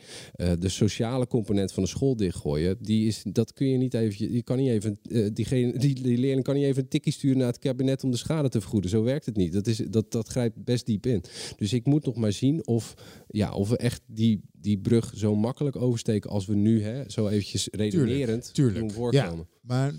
[0.58, 4.42] de sociale component van de school dichtgooien, die is, dat kun je niet even, je
[4.42, 4.98] kan niet even,
[5.32, 8.16] diegene, die, die leerling kan niet even een tikkie sturen naar het kabinet om de
[8.16, 8.90] schade te vergoeden.
[8.90, 9.52] Zo werkt het niet.
[9.52, 11.24] Dat, is, dat, dat grijpt best diep in.
[11.56, 12.94] Dus ik moet nog maar zien of,
[13.28, 17.28] ja, of we echt die, die brug zo makkelijk oversteken als we nu hè, zo
[17.28, 18.78] eventjes redenerend tuurlijk.
[18.78, 19.36] doen voorkomen.
[19.36, 19.94] Ja, maar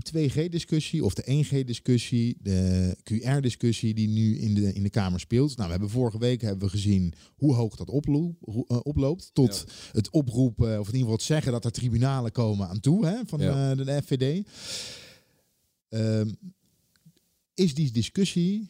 [0.00, 5.48] die 2G-discussie of de 1G-discussie, de QR-discussie die nu in de, in de Kamer speelt.
[5.56, 9.30] Nou, we hebben vorige week hebben we gezien hoe hoog dat oploopt, hoe- eh, oploopt
[9.32, 13.06] tot het oproepen, of in ieder geval het zeggen dat er tribunalen komen aan toe
[13.06, 13.70] hè, van Ja.
[13.70, 14.46] eh, de FVD.
[15.88, 16.30] Ehm,
[17.54, 18.68] is die discussie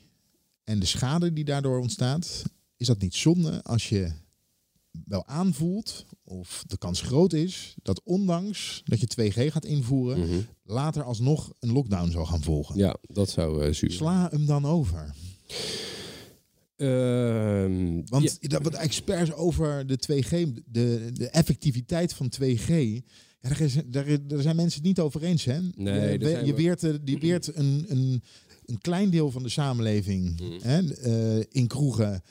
[0.64, 2.42] en de schade die daardoor ontstaat,
[2.76, 4.12] is dat niet zonde als je
[5.05, 10.38] wel aanvoelt of de kans groot is dat ondanks dat je 2G gaat invoeren, Mhm.
[10.64, 12.76] later alsnog een lockdown zal gaan volgen.
[12.76, 13.90] Ja, dat zou eh zuur.
[13.90, 15.14] Sla hem dan over.
[16.76, 20.31] Ehm, Want dat wat experts over de 2G,
[20.66, 22.68] de, de effectiviteit van 2G.
[23.40, 25.44] Ja, daar, is, daar, is- daar zijn mensen het niet over eens.
[25.44, 25.61] Hè?
[25.74, 28.22] Nee, je, zijn je we- weert, eh, je weert een, een,
[28.64, 30.59] een klein deel van de samenleving Mhm.
[30.68, 32.22] hè, eh, in kroegen,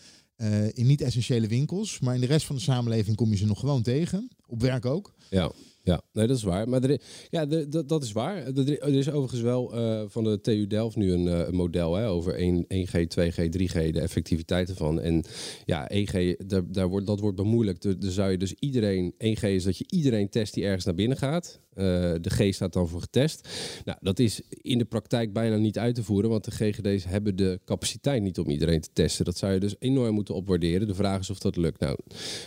[0.42, 2.00] eh, in niet-essentiële winkels.
[2.00, 4.30] Maar in de rest van de samenleving kom je ze nog gewoon tegen.
[4.48, 5.14] Op werk ook.
[5.30, 5.52] Ja,
[5.84, 6.70] ja nee, dat is waar.
[6.70, 7.00] Maar er, i-
[7.30, 7.46] ja,
[7.88, 8.46] dat- is waar.
[8.48, 12.08] Er, is overigens wel eh, van de TU Delft nu een, eh, een model hè,
[12.08, 15.00] over 1, 1G, 2G, 3G, de effectiviteit ervan.
[15.02, 15.24] En
[15.66, 17.82] ja, 1G, daar, daar wordt, dat wordt bemoeilijkt.
[18.02, 21.18] Dan zou je dus iedereen, 1G is dat je iedereen test die ergens naar binnen
[21.18, 21.60] gaat.
[21.74, 21.86] Eh,
[22.22, 23.48] de G staat dan voor getest.
[23.86, 27.36] Nou, dat is in de praktijk bijna niet uit te voeren, want de GGD's hebben
[27.36, 29.26] de capaciteit niet om iedereen te testen.
[29.26, 30.88] Dat zou je dus enorm moeten opwaarderen.
[30.88, 31.80] De vraag is of dat lukt.
[31.80, 31.98] Nou,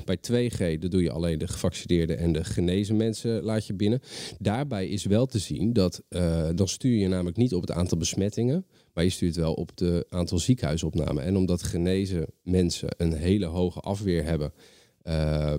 [0.04, 4.00] bij 2G dan doe je alleen de gevaccineerde en de genezen mensen laat je binnen.
[4.38, 7.98] Daarbij is wel te zien dat eh, dan stuur je namelijk niet op het aantal
[7.98, 11.24] besmettingen, Maar je stuurt wel op de aantal ziekenhuisopnamen.
[11.24, 14.52] En omdat genezen mensen een hele hoge afweer hebben,
[15.04, 15.54] uh,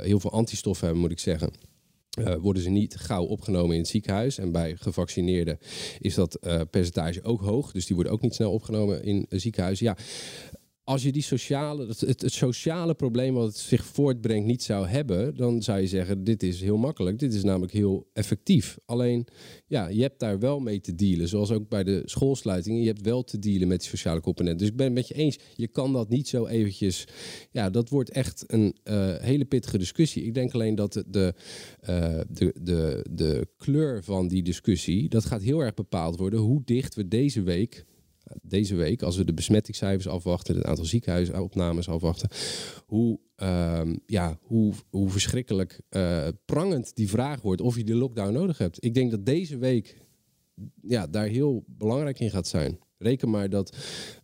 [0.00, 1.71] heel veel antistoffen hebben, moet ik zeggen.
[2.18, 4.38] Uh, worden ze niet gauw opgenomen in het ziekenhuis.
[4.38, 5.58] En bij gevaccineerden
[6.00, 6.38] is dat
[6.70, 7.72] percentage ook hoog.
[7.72, 9.86] Dus die worden ook niet snel opgenomen in ziekenhuizen.
[9.86, 9.96] Ja,
[10.84, 15.36] als je die sociale, het, het, sociale probleem wat het zich voortbrengt niet zou hebben,
[15.36, 17.18] dan zou je zeggen: dit is heel makkelijk.
[17.18, 18.78] Dit is namelijk heel effectief.
[18.84, 19.26] Alleen,
[19.66, 21.28] ja, je hebt daar wel mee te dealen.
[21.28, 22.80] Zoals ook bij de schoolsluitingen.
[22.80, 24.58] Je hebt wel te dealen met die sociale component.
[24.58, 25.38] Dus ik ben het met je eens.
[25.54, 27.04] Je kan dat niet zo eventjes.
[27.50, 30.24] Ja, dat wordt echt een uh, hele pittige discussie.
[30.24, 31.34] Ik denk alleen dat de,
[31.88, 35.08] uh, de, de, de kleur van die discussie.
[35.08, 37.84] dat gaat heel erg bepaald worden hoe dicht we deze week
[38.42, 42.28] deze week, als we de besmettingscijfers afwachten, het aantal ziekenhuisopnames afwachten,
[42.86, 48.32] hoe, uh, ja, hoe, hoe verschrikkelijk uh, prangend die vraag wordt of je de lockdown
[48.32, 48.84] nodig hebt.
[48.84, 49.96] Ik denk dat deze week
[50.82, 52.78] ja, daar heel belangrijk in gaat zijn.
[53.02, 53.76] Reken maar dat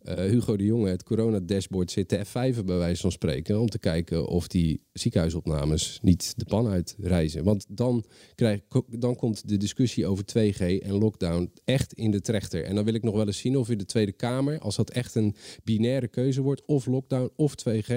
[0.03, 3.59] uh, Hugo de Jonge het corona-dashboard zit te F5 bij wijze van spreken.
[3.59, 7.43] Om te kijken of die ziekenhuisopnames niet de pan uitreizen.
[7.43, 12.63] Want dan, krijg, dan komt de discussie over 2G en lockdown echt in de trechter.
[12.63, 14.89] En dan wil ik nog wel eens zien of in de Tweede Kamer, als dat
[14.89, 17.93] echt een binaire keuze wordt, of lockdown of 2G,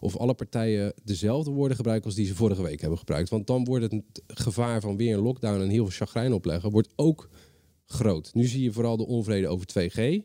[0.00, 3.28] of alle partijen dezelfde woorden gebruiken als die ze vorige week hebben gebruikt.
[3.28, 6.92] Want dan wordt het gevaar van weer een lockdown en heel veel chagrijn opleggen, wordt
[6.96, 7.28] ook
[7.86, 8.34] groot.
[8.34, 10.24] Nu zie je vooral de onvrede over 2G.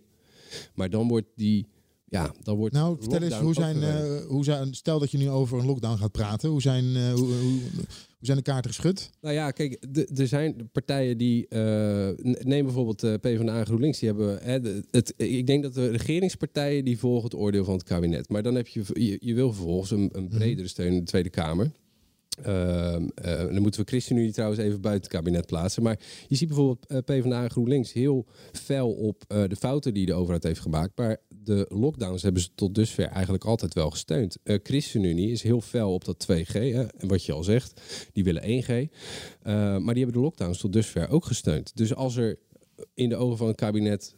[0.74, 1.68] Maar dan wordt die.
[2.06, 2.74] Ja, dan wordt.
[2.74, 4.74] Nou, vertel eens, hoe zijn, uh, hoe zijn.
[4.74, 6.50] Stel dat je nu over een lockdown gaat praten.
[6.50, 7.86] Hoe zijn, uh, hoe, hoe, hoe,
[8.20, 9.10] zijn de kaarten geschud?
[9.22, 11.46] Nou ja, kijk, er zijn partijen die.
[11.50, 14.00] Uh, neem bijvoorbeeld uh, PvdA GroenLinks.
[14.00, 14.40] Die hebben.
[14.42, 16.86] Hè, het, ik denk dat de regeringspartijen.
[16.86, 18.30] die volgen het oordeel van het kabinet.
[18.30, 18.84] Maar dan heb je.
[18.94, 21.72] Je, je wil vervolgens een, een bredere steun in de Tweede Kamer.
[22.48, 25.84] Uh, uh, dan moeten we ChristenUnie trouwens even buiten het kabinet plaatsen.
[25.84, 30.14] Maar je ziet bijvoorbeeld uh, PvdA en GroenLinks heel fel op de fouten die de
[30.14, 30.98] overheid heeft gemaakt.
[30.98, 34.38] Maar de lockdowns hebben ze tot dusver eigenlijk altijd wel gesteund.
[34.44, 36.52] ChristenUnie is heel fel op dat 2G.
[36.52, 37.82] Hè, en wat je al zegt,
[38.14, 38.92] die willen 1G.
[39.44, 41.78] maar die hebben de lockdowns tot dusver ook gesteund.
[41.78, 42.40] Dus als er
[42.94, 44.16] in de ogen van het kabinet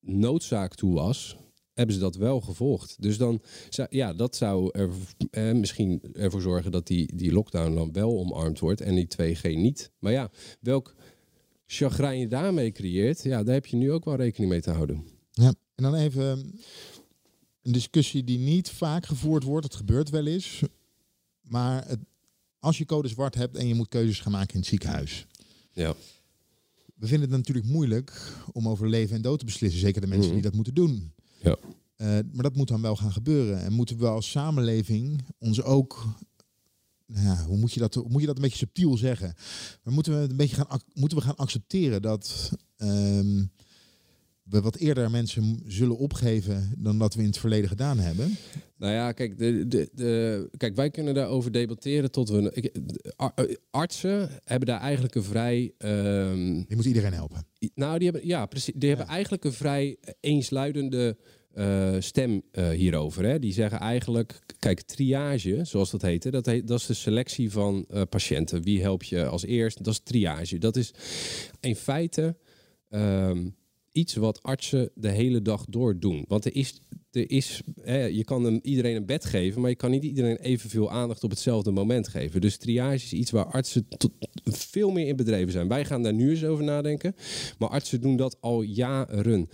[0.00, 1.36] noodzaak toe was
[1.74, 2.96] hebben ze dat wel gevolgd.
[3.02, 3.42] Dus dan,
[3.88, 4.90] ja, dat zou er
[5.30, 9.06] eh, misschien ervoor zorgen dat die, die lockdown dan wel omarmd wordt en die
[9.36, 9.90] 2G niet.
[9.98, 10.30] Maar ja,
[10.60, 10.94] welk
[11.66, 15.04] chagrijn je daarmee creëert, ja, daar heb je nu ook wel rekening mee te houden.
[15.30, 16.52] Ja, en dan even
[17.62, 19.64] een discussie die niet vaak gevoerd wordt.
[19.66, 20.60] Het gebeurt wel eens.
[21.42, 21.98] Maar het,
[22.58, 25.26] als je code zwart hebt en je moet keuzes gaan maken in het ziekenhuis.
[25.72, 25.94] Ja.
[26.94, 29.80] We vinden het natuurlijk moeilijk om over leven en dood te beslissen.
[29.80, 30.34] Zeker de mensen Mhm.
[30.34, 31.12] die dat moeten doen.
[31.42, 31.56] Ja.
[31.96, 33.62] Eh, maar dat moet dan wel gaan gebeuren.
[33.62, 36.04] En moeten we als samenleving ons ook.
[37.06, 39.34] Nou hoe moet je, dat, moet je dat een beetje subtiel zeggen?
[39.84, 43.44] Moeten we een beetje gaan, moeten we gaan accepteren dat ehm,
[44.52, 48.36] we wat eerder mensen zullen opgeven dan dat we in het verleden gedaan hebben?
[48.76, 52.50] Nou ja, kijk, de, de, de, kijk wij kunnen daarover debatteren tot we.
[52.54, 52.76] ik-
[53.16, 55.72] eh, artsen hebben daar eigenlijk een vrij.
[55.78, 57.46] ehm, Je moet iedereen helpen.
[57.74, 58.74] Nou, die hebben, ja, precies.
[58.76, 61.16] Die hebben eigenlijk een vrij eensluidende
[61.52, 63.24] eh, stem eh, hierover.
[63.24, 63.38] Hè.
[63.38, 67.50] Die zeggen eigenlijk, kijk, triage, zoals dat heet, hè, dat, heet dat is de selectie
[67.50, 68.62] van patiënten.
[68.62, 69.84] Wie help je als eerst?
[69.84, 70.58] Dat is triage.
[70.58, 70.90] Dat is
[71.60, 72.36] in feite
[72.88, 73.48] ehm,
[73.92, 76.24] iets wat artsen de hele dag door doen.
[76.28, 79.90] Want er is, er is hè, je kan iedereen een bed geven, maar je kan
[79.90, 82.40] niet iedereen evenveel aandacht op hetzelfde moment geven.
[82.40, 84.12] Dus triage is iets waar artsen tot,
[84.44, 85.68] veel meer in bedreven zijn.
[85.68, 87.14] Wij gaan daar nu eens over nadenken,
[87.58, 89.48] maar artsen doen dat al jaren.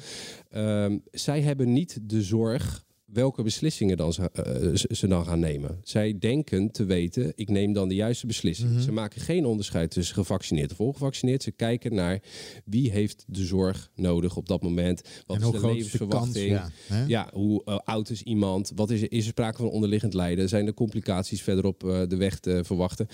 [0.51, 5.39] Ehm, zij hebben niet de zorg welke beslissingen dan ze, eh, ze- ze dan gaan
[5.41, 5.81] nemen.
[5.83, 8.71] Zij denken te weten, ik neem dan de juiste beslissing.
[8.71, 8.81] Mhm.
[8.81, 11.43] Ze maken geen onderscheid tussen gevaccineerd of ongevaccineerd.
[11.43, 12.23] Ze kijken naar
[12.65, 15.03] wie heeft de zorg nodig op dat moment.
[15.27, 16.55] Wat En is de levensverwachting?
[16.57, 16.73] kans,
[17.07, 18.73] ja, hoe eh, oud is iemand?
[18.75, 20.49] Wat is, er- is er sprake van onderliggend lijden?
[20.49, 23.07] Zijn er complicaties verderop eh, de weg te verwachten?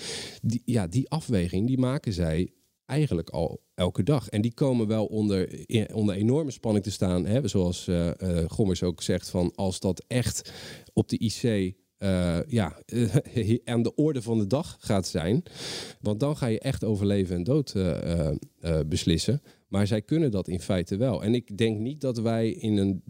[0.42, 2.50] Die, ja, die afweging die maken zij
[2.86, 4.28] eigenlijk al elke dag.
[4.28, 7.26] En die komen wel onder, onder enorme spanning te staan.
[7.26, 7.48] Hè?
[7.48, 8.10] Zoals eh,
[8.48, 10.52] Gommers ook zegt, van als dat echt
[10.92, 11.74] op de IC...
[11.98, 12.78] eh, ja,
[13.64, 15.42] aan de orde van de dag gaat zijn.
[16.00, 17.74] Want dan ga je echt over leven en dood
[18.86, 19.42] beslissen.
[19.68, 21.22] Maar zij kunnen dat in feite wel.
[21.22, 23.02] En ik denk niet dat wij in een,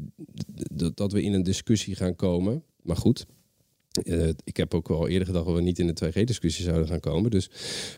[0.94, 2.64] dat we in een discussie gaan komen.
[2.82, 3.26] Maar goed,
[4.02, 7.00] eh, ik heb ook wel eerder gedacht dat we niet in de 2G-discussie zouden gaan
[7.00, 7.30] komen.
[7.30, 7.50] Dus,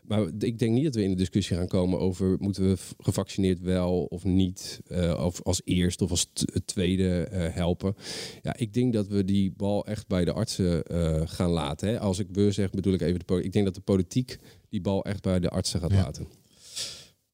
[0.04, 3.60] maar ik denk niet dat we in de discussie gaan komen over moeten we gevaccineerd
[3.60, 7.94] wel of niet, eh, of als eerst of als t- tweede eh, helpen.
[8.42, 11.88] Ja, ik denk dat we die bal echt bij de artsen eh, gaan laten.
[11.88, 12.00] Hè.
[12.00, 13.46] Als ik we zeg, bedoel ik even de politiek.
[13.46, 15.96] Ik denk dat de politiek die bal echt bij de artsen gaat Ja.
[16.02, 16.26] laten.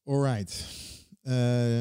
[0.05, 0.65] Alright.
[1.21, 1.79] Eh,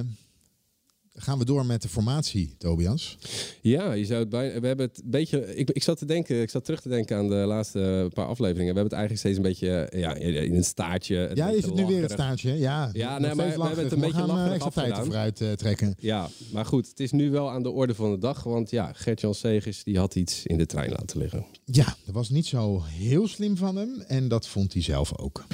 [1.14, 3.18] gaan we door met de formatie, Tobias.
[3.61, 4.61] Ja, je zou het bijna.
[4.61, 5.55] We hebben het een beetje.
[5.57, 8.75] Ik, ik zat te denken, ik zat terug te denken aan de laatste paar afleveringen.
[8.75, 11.16] We hebben het eigenlijk steeds een beetje eh, ja, in een staartje.
[11.16, 12.11] een Ja, is het nu weer lacherig.
[12.11, 12.59] staartje?
[12.59, 15.94] Ja, Ja, nee, maar we hebben het een beetje gaan eh, extra vooruit eh, trekken.
[15.98, 18.42] Ja, maar goed, het is nu wel aan de orde van de dag.
[18.42, 21.44] Want ja, Gert-Jan Segers die had iets in de trein laten liggen.
[21.64, 24.01] Ja, dat was niet zo heel slim van hem.
[24.07, 25.44] En dat vond hij zelf ook.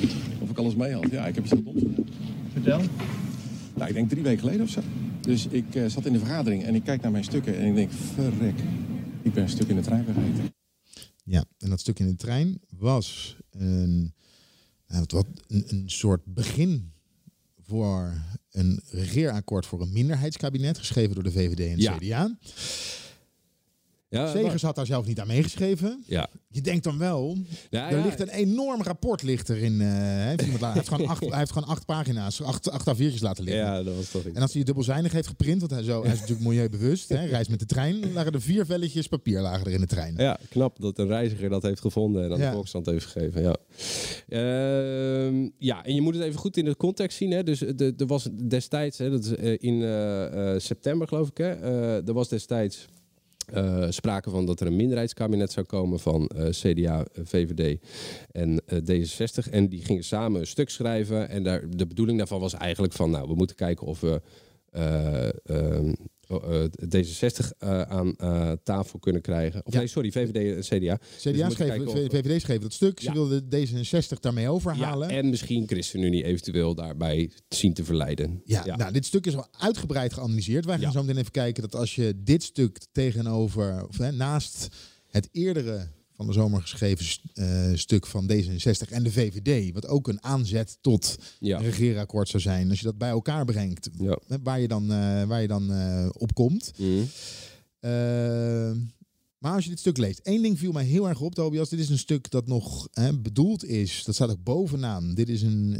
[0.40, 1.10] Of ik alles mee had.
[1.10, 1.76] Ja, ik heb het op.
[2.52, 2.80] Vertel.
[3.74, 4.80] Nou, ik denk drie weken geleden of zo.
[5.28, 7.74] Dus ik eh, zat in de vergadering en ik kijk naar mijn stukken en ik
[7.74, 8.58] denk, verrek.
[9.22, 10.54] Ik ben een stuk in de trein vergeten.
[11.24, 14.14] Ja, en dat stuk in de trein was een,
[14.86, 16.92] nou, wat, een, een soort begin
[17.62, 21.96] voor een regeerakkoord voor een minderheidskabinet, geschreven door de VVD en de Ja.
[21.96, 22.38] CDA.
[24.10, 26.02] Ja, Segers had daar zelf niet aan meegeschreven.
[26.06, 26.28] Ja.
[26.50, 27.36] Je denkt dan wel,
[27.70, 29.80] Ja, er ligt een enorm rapport ligt erin.
[29.80, 33.44] eh, heeft hij, heeft gewoon acht, hij heeft gewoon acht pagina's, acht, acht A4'tjes laten
[33.44, 33.62] liggen.
[33.64, 34.24] Ja, dat was toch.
[34.24, 37.50] En als hij dubbelzijdig heeft geprint, want hij, zo, hij is natuurlijk milieubewust, hè, reist
[37.50, 40.14] met de trein, lagen er vier velletjes papier lagen er in de trein.
[40.16, 43.42] Ja, knap dat een reiziger dat heeft gevonden en aan de Volkskrant heeft gegeven.
[43.42, 43.56] Ja.
[44.28, 47.30] Ehm, ja, en je moet het even goed in de context zien.
[47.30, 47.42] Hè.
[47.42, 51.50] Dus de- er was destijds, hè, dat is eh, in eh, september geloof ik, hè,
[52.06, 52.86] er was destijds
[53.52, 57.78] eh, sprake van dat er een minderheidskabinet zou komen van eh, CDA, VVD
[58.32, 59.50] en eh, D66.
[59.50, 61.28] En die gingen samen een stuk schrijven.
[61.28, 64.20] En daar, de bedoeling daarvan was eigenlijk van, nou, we moeten kijken of we
[66.86, 69.66] D66 eh, aan eh, tafel kunnen krijgen.
[69.66, 69.78] Of Ja.
[69.78, 70.98] nee, sorry, VVD en CDA.
[71.14, 73.12] Dus we CDA moeten schreef, kijken of- VVD schreef dat stuk, ze Ja.
[73.12, 75.08] wilden D66 daarmee overhalen.
[75.08, 78.42] Ja, en misschien ChristenUnie eventueel daarbij zien te verleiden.
[78.44, 80.64] Ja, Nou, dit stuk is wel uitgebreid geanalyseerd.
[80.64, 84.68] Wij gaan zo meteen even kijken dat als je dit stuk tegenover, of, hè, naast
[85.06, 90.08] het eerdere van de zomer geschreven eh, stuk van D66 en de VVD, wat ook
[90.08, 91.58] een aanzet tot Ja.
[91.58, 94.18] een regeerakkoord zou zijn, als je dat bij elkaar brengt, Ja.
[94.42, 96.70] waar je dan, eh, waar je dan eh, op komt.
[96.78, 97.02] Mhm.
[99.38, 101.68] Maar als je dit stuk leest, één ding viel mij heel erg op, Tobias.
[101.68, 104.04] Dit is een stuk dat nog hè, bedoeld is.
[104.04, 105.14] Dat staat ook bovenaan.
[105.14, 105.76] Dit is een,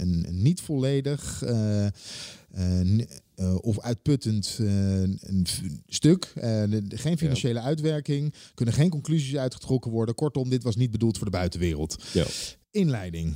[0.00, 5.46] een, een niet volledig n- eh, of uitputtend eh, een
[5.86, 6.32] stuk.
[6.34, 8.34] Eh, geen financiële uitwerking.
[8.54, 10.14] Kunnen geen conclusies uitgetrokken worden.
[10.14, 11.96] Kortom, dit was niet bedoeld voor de buitenwereld.
[12.12, 12.24] Ja.
[12.70, 13.34] Inleiding.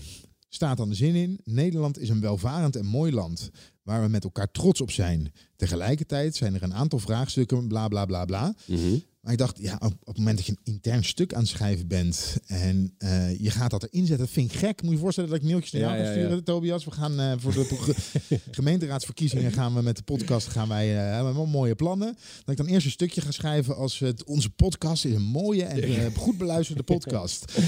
[0.52, 1.40] Staat dan de zin in.
[1.44, 3.50] Nederland is een welvarend en mooi land
[3.82, 5.32] waar we met elkaar trots op zijn.
[5.56, 8.54] Tegelijkertijd zijn er een aantal vraagstukken, bla bla bla bla.
[8.66, 8.98] Mhm.
[9.20, 11.48] Maar ik dacht, ja, op, op het moment dat je een intern stuk aan het
[11.48, 14.82] schrijven bent en eh, je gaat dat erin zetten, dat vind ik gek.
[14.82, 16.12] Moet je je voorstellen dat ik mailtjes naar Ja, jou ja, ja.
[16.12, 16.84] sturen, Tobias?
[16.84, 17.94] We gaan eh, voor de
[18.50, 22.16] gemeenteraadsverkiezingen gaan we met de podcast gaan wij eh, hebben we wel mooie plannen.
[22.38, 25.64] Dat ik dan eerst een stukje ga schrijven als het, onze podcast is een mooie
[25.64, 27.44] en goed beluisterde podcast.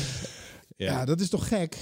[0.76, 1.04] Ja.
[1.04, 1.76] dat is toch gek?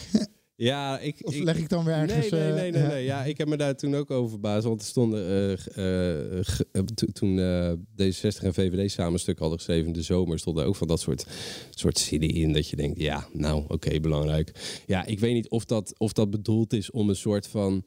[0.62, 2.30] Ja, ik, Of leg ik dan weer ergens...
[2.30, 2.88] Nee, nee, eh, nee, nee, ja.
[2.88, 3.04] nee.
[3.04, 4.64] Ja, ik heb me daar toen ook over verbaasd.
[4.64, 5.26] Want er stonden
[5.74, 10.02] eh, eh, to- toen eh, D66 en VVD samen een stuk hadden geschreven in de
[10.02, 11.26] zomer, stonden ook van dat soort,
[11.70, 14.52] soort zinnen in dat je denkt, ja, nou, oké, belangrijk.
[14.86, 17.84] Ja, ik weet niet of dat, of dat bedoeld is om een soort van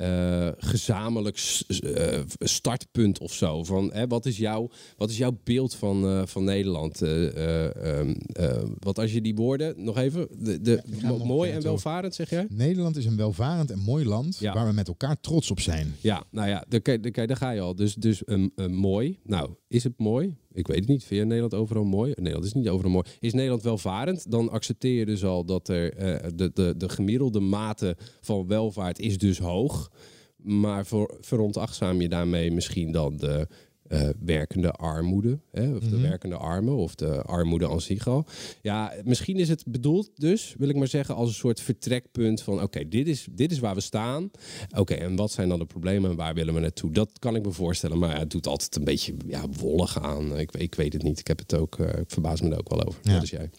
[0.00, 3.64] eh, gezamenlijk eh, startpunt of zo.
[3.64, 7.02] Van, hè, wat, is jouw, wat is jouw beeld van, eh, van Nederland?
[7.02, 10.82] Eh, eh, ehm, eh, want als je die woorden, nog even, de, de,
[11.24, 12.46] mooi en welvarend zeg jij?
[12.50, 14.54] Nederland is een welvarend en mooi land Ja.
[14.54, 15.94] waar we met elkaar trots op zijn.
[16.00, 17.74] Ja, nou ja, daar, ga je al.
[17.74, 19.18] Dus, dus een mooi.
[19.24, 20.36] Nou, is het mooi?
[20.60, 21.04] Ik weet het niet.
[21.04, 22.12] Vind je Nederland overal mooi?
[22.14, 23.04] Nederland is niet overal mooi.
[23.20, 24.30] Is Nederland welvarend?
[24.30, 28.98] Dan accepteer je dus al dat er eh, de, de, de gemiddelde mate van welvaart
[28.98, 29.90] is dus hoog.
[30.36, 33.46] Maar voor, veronachtzaam je daarmee misschien dan de
[33.90, 35.38] eh, werkende armoede.
[35.50, 35.74] Hè?
[35.74, 36.02] Of de Mhm.
[36.02, 36.76] werkende armen.
[36.76, 38.24] Of de armoede aan zich al.
[38.62, 42.62] Ja, misschien is het bedoeld dus, wil ik maar zeggen, als een soort vertrekpunt van...
[42.62, 44.30] oké, dit, is, dit is waar we staan.
[44.76, 46.92] Oké, en wat zijn dan de problemen en waar willen we naartoe?
[46.92, 50.38] Dat kan ik me voorstellen, maar ja, het doet altijd een beetje ja, wollig aan.
[50.38, 51.18] Ik, ik weet het niet.
[51.18, 53.00] Ik heb het ook, eh, ik verbaas me er ook wel over.
[53.02, 53.22] Ja.
[53.22, 53.50] Is jij?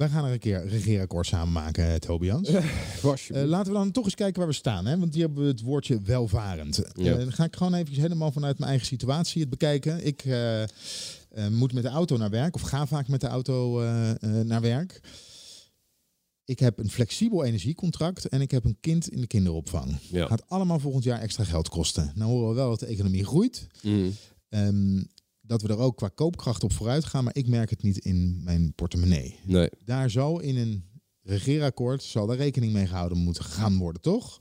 [0.00, 2.48] Wij gaan er een keer een regeerakkoord samen maken, eh, Tobias.
[2.48, 4.86] Eh, laten we dan toch eens kijken waar we staan.
[4.86, 4.98] Hè?
[4.98, 6.82] Want hier hebben we het woordje welvarend.
[6.94, 7.12] Ja.
[7.12, 10.06] Eh, dan ga ik gewoon even helemaal vanuit mijn eigen situatie het bekijken.
[10.06, 10.68] Ik eh, eh,
[11.50, 14.60] moet met de auto naar werk, of ga vaak met de auto eh, eh, naar
[14.60, 15.00] werk.
[16.44, 19.96] Ik heb een flexibel energiecontract en ik heb een kind in de kinderopvang.
[20.10, 20.26] Ja.
[20.26, 22.12] Gaat allemaal volgend jaar extra geld kosten.
[22.14, 23.66] Nou horen we wel dat de economie groeit.
[23.82, 24.10] Mhm.
[24.48, 25.02] Ehm,
[25.50, 28.40] dat we er ook qua koopkracht op vooruit gaan, maar ik merk het niet in
[28.44, 29.38] mijn portemonnee.
[29.46, 29.68] Nee.
[29.84, 30.84] Daar zal in een
[31.22, 34.40] regeerakkoord zal daar rekening mee gehouden moeten gaan worden, toch?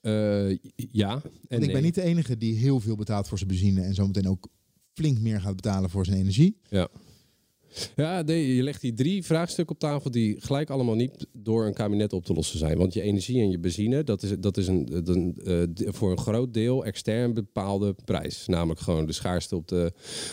[0.00, 0.56] Eh,
[0.90, 1.12] ja.
[1.12, 1.72] En Want ik nee.
[1.72, 4.48] ben niet de enige die heel veel betaalt voor zijn benzine en zometeen ook
[4.92, 6.58] flink meer gaat betalen voor zijn energie.
[6.68, 6.88] Ja.
[7.96, 11.74] Ja, nee, je legt die drie vraagstukken op tafel die gelijk allemaal niet door een
[11.74, 12.78] kabinet op te lossen zijn.
[12.78, 16.18] Want je energie en je benzine, dat is, dat is een, een, eh, voor een
[16.18, 18.46] groot deel extern bepaalde prijs.
[18.46, 19.92] Namelijk gewoon de schaarste op de,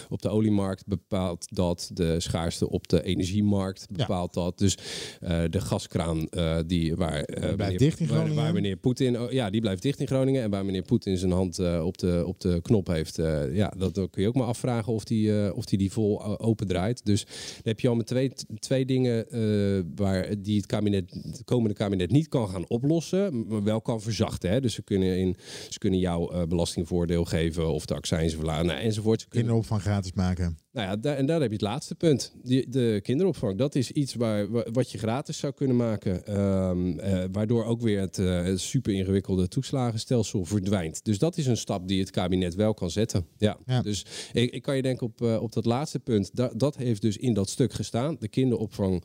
[0.09, 1.89] op de oliemarkt bepaalt dat.
[1.93, 4.57] De schaarste op de energiemarkt bepaalt dat.
[4.57, 4.77] Dus
[5.21, 8.43] eh, de gaskraan eh, die, waar, blijft meneer- dicht in waar- Groningen.
[8.43, 10.41] Waar, meneer Poetin, oh, ja, die blijft dicht in Groningen.
[10.43, 13.15] En waar meneer Poetin zijn hand op, de, op de knop heeft,
[13.51, 16.67] ja, dat, dan kun je ook maar afvragen of die, of die, die vol open
[16.67, 17.05] draait.
[17.05, 21.43] Dus dan heb je al met twee, twee dingen eh, waar die het, kabinet, het
[21.43, 24.49] komende kabinet niet kan gaan oplossen, maar wel kan verzachten.
[24.49, 24.61] Hè?
[24.61, 25.35] Dus ze kunnen, in,
[25.69, 29.21] ze kunnen jou eh, belastingvoordeel geven of de accijnzen verlagen nou, enzovoort.
[29.21, 30.64] Ze kunnen Kinderopvang gratis maken.
[30.75, 32.33] Nou ja, daar, en daar heb je het laatste punt.
[32.43, 36.25] Die, de kinderopvang, dat is iets waar, wa- wat je gratis zou kunnen maken.
[36.25, 41.03] ehm, eh, waardoor ook weer het, eh, het super ingewikkelde toeslagenstelsel verdwijnt.
[41.05, 43.25] Dus dat is een stap die het kabinet wel kan zetten.
[43.37, 43.57] Ja.
[43.65, 43.81] Ja.
[43.81, 46.35] Dus ik, ik kan je denken op, eh, op dat laatste punt.
[46.35, 48.15] Da, dat heeft dus in dat stuk gestaan.
[48.19, 49.03] De kinderopvang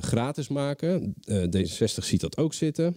[0.00, 1.14] gratis maken.
[1.24, 2.96] Eh, D66 ziet dat ook zitten.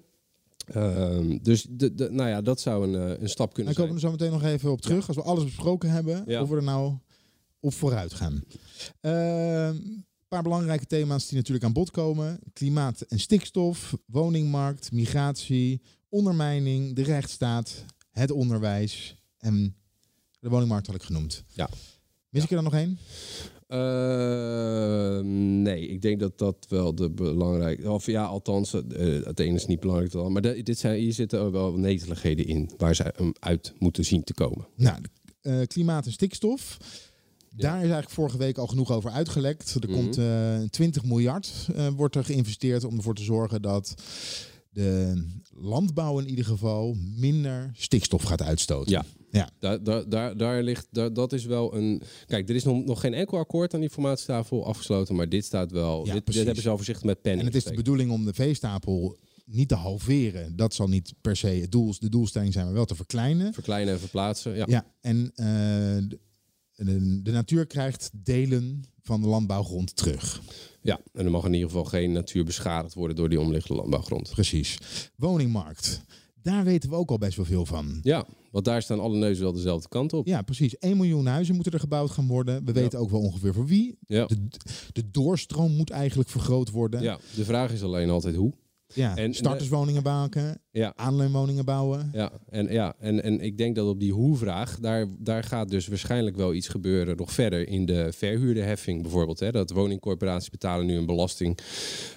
[0.66, 4.00] Ehm, dus de, de, nou ja, dat zou een, een stap kunnen Dan komen we
[4.02, 4.14] zijn.
[4.14, 5.08] er zo meteen nog even op terug.
[5.08, 6.42] Als we alles besproken hebben, Ja.
[6.42, 6.94] of we er nou
[7.60, 8.44] op vooruit gaan.
[9.02, 12.40] Ehm, Een paar belangrijke thema's die natuurlijk aan bod komen.
[12.54, 19.76] Klimaat en stikstof, woningmarkt, migratie, ondermijning, de rechtsstaat, het onderwijs en
[20.40, 21.44] de woningmarkt had ik genoemd.
[21.54, 21.70] Ja.
[22.30, 22.98] Mis ik er dan nog één?
[23.68, 25.20] Eh,
[25.64, 27.92] nee, ik denk dat dat wel de belangrijke...
[27.92, 30.12] Of ja, althans, eh, het ene is niet belangrijk.
[30.12, 34.06] dan, Maar de- dit zijn, hier zitten wel neteligheden in waar ze hem uit moeten
[34.06, 34.68] zien te komen.
[34.76, 35.02] Nou,
[35.42, 36.78] eh, klimaat en stikstof.
[37.62, 39.76] Daar is eigenlijk vorige week al genoeg over uitgelekt.
[39.80, 40.00] Er Mhm.
[40.00, 43.94] komt eh 20 miljard eh, wordt er geïnvesteerd om ervoor te zorgen dat
[44.70, 45.24] de
[45.56, 48.92] landbouw in ieder geval minder stikstof gaat uitstoten.
[48.92, 49.06] Ja.
[49.32, 49.50] Ja.
[49.60, 52.02] Daar, daar, daar, daar ligt, daar, dat is wel een...
[52.28, 55.72] Kijk, er is nog, nog geen enkel akkoord aan die formatietafel afgesloten, maar dit staat
[55.72, 56.06] wel...
[56.06, 58.34] Ja, dit, hebben ze al voorzichtig met pen En het is de bedoeling om de
[58.34, 60.56] veestapel niet te halveren.
[60.56, 63.54] Dat zal niet per se het doel, de doelstelling zijn, maar wel te verkleinen.
[63.54, 64.66] Verkleinen en verplaatsen, ja.
[64.68, 66.18] Ja, en eh,
[67.24, 70.42] de, natuur krijgt delen van de landbouwgrond terug.
[70.82, 74.30] Ja, en er mag in ieder geval geen natuur beschadigd worden door die omliggende landbouwgrond.
[74.30, 74.78] Precies.
[75.16, 76.02] Woningmarkt.
[76.42, 78.00] Daar weten we ook al best wel veel van.
[78.02, 80.26] Ja, want daar staan alle neuzen wel dezelfde kant op.
[80.26, 80.78] Ja, precies.
[80.78, 82.66] 1 miljoen huizen moeten er gebouwd gaan worden.
[82.66, 83.98] We weten ook wel ongeveer voor wie.
[84.08, 84.26] Ja.
[84.26, 84.48] De,
[84.92, 87.02] de doorstroom moet eigenlijk vergroot worden.
[87.02, 88.54] Ja, de vraag is alleen altijd hoe.
[88.94, 90.94] Ja, En- starterswoningen maken, Ja.
[90.96, 92.10] aanleunwoningen bouwen.
[92.14, 95.88] Ja, en, ja, en, en ik denk dat op die hoe-vraag, daar, daar gaat dus
[95.88, 99.40] waarschijnlijk wel iets gebeuren nog verder in de verhuurderheffing bijvoorbeeld.
[99.40, 99.52] Hè.
[99.52, 101.58] Dat woningcorporaties betalen nu een belasting,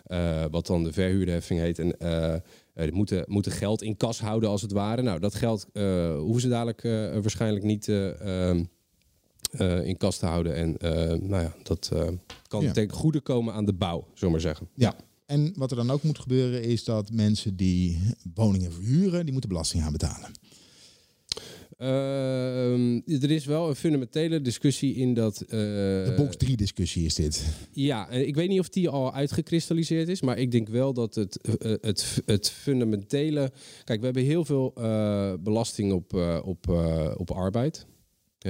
[0.04, 1.78] eh, wat dan de verhuurderheffing heet.
[1.78, 2.40] En eh, eh,
[2.74, 5.02] die moeten, moeten geld in kas houden als het ware.
[5.02, 8.64] Nou, dat geld eh, hoeven ze dadelijk eh, waarschijnlijk niet eh, ehm,
[9.50, 10.54] eh, in kas te houden.
[10.54, 12.08] En eh, nou ja, dat eh,
[12.48, 12.72] kan Ja.
[12.72, 14.68] ten goede komen aan de bouw, zullen we maar zeggen.
[14.74, 14.94] Ja.
[15.32, 17.98] En wat er dan ook moet gebeuren is dat mensen die
[18.34, 20.30] woningen verhuren, die moeten belasting gaan betalen.
[21.78, 25.40] Ehm, er is wel een fundamentele discussie in dat.
[25.40, 27.44] eh, De box 3 discussie is dit.
[27.72, 31.14] Ja, en ik weet niet of die al uitgekristalliseerd is, maar ik denk wel dat
[31.14, 33.52] het, eh, het, het fundamentele.
[33.84, 37.86] Kijk, we hebben heel veel eh, belasting op, eh, op, eh, op arbeid.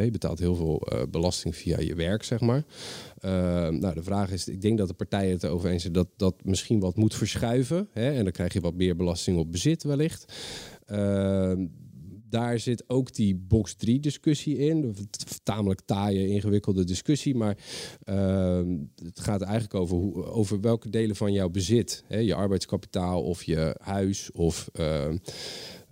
[0.01, 2.65] Je betaalt heel veel eh, belasting via je werk, zeg maar.
[3.19, 3.31] Eh,
[3.69, 6.45] nou, de vraag is, ik denk dat de partijen het erover eens zijn dat dat
[6.45, 7.89] misschien wat moet verschuiven.
[7.93, 8.13] Hè?
[8.13, 10.33] En dan krijg je wat meer belasting op bezit wellicht.
[10.87, 11.53] Eh,
[12.29, 14.97] daar zit ook die box 3 discussie in.
[15.43, 17.35] Tamelijk taaie, ingewikkelde discussie.
[17.35, 17.57] Maar
[18.05, 18.63] eh,
[19.05, 22.05] het gaat eigenlijk over, hoe, over welke delen van jouw bezit.
[22.07, 22.19] Hè?
[22.19, 24.71] Je arbeidskapitaal of je huis of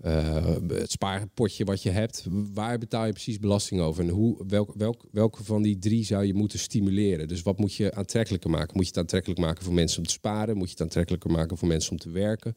[0.02, 2.26] het spaarpotje wat je hebt.
[2.54, 4.02] Waar betaal je precies belasting over?
[4.04, 7.28] En hoe, welk, welk, welke van die drie zou je moeten stimuleren?
[7.28, 8.72] Dus wat moet je aantrekkelijker maken?
[8.76, 10.56] Moet je het aantrekkelijk maken voor mensen om te sparen?
[10.56, 12.54] Moet je het aantrekkelijker maken voor mensen om te werken?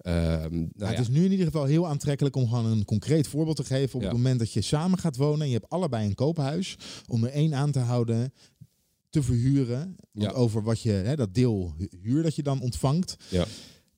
[0.00, 0.86] Ehm, nou Nou, ja.
[0.86, 3.94] Het is nu in ieder geval heel aantrekkelijk om gewoon een concreet voorbeeld te geven.
[3.94, 4.08] Op Ja.
[4.08, 7.30] het moment dat je samen gaat wonen en je hebt allebei een koophuis, om er
[7.30, 8.32] één aan te houden
[9.10, 9.96] te verhuren.
[10.12, 10.36] Want Ja.
[10.38, 13.44] over wat je, hè, dat deel hu- huur dat je dan ontvangt, Ja.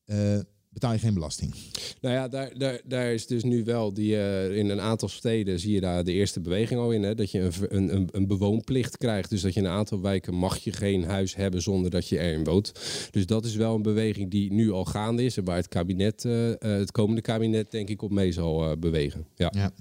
[0.05, 0.39] eh,
[0.81, 1.55] betaal je geen belasting.
[2.01, 5.61] Nou ja, daar, daar, daar is dus nu wel die eh, in een aantal steden
[5.61, 7.03] zie je daar de eerste beweging al in.
[7.03, 9.31] Hè, dat je een, een, een, bewoonplicht krijgt.
[9.31, 12.19] Dus dat je in een aantal wijken mag je geen huis hebben zonder dat je
[12.19, 12.73] erin woont.
[13.11, 15.37] Dus dat is wel een beweging die nu al gaande is.
[15.37, 19.27] En waar het kabinet, eh, eh, het komende kabinet, denk ik, op mee zal bewegen.
[19.35, 19.53] Ja.
[19.55, 19.73] Ja.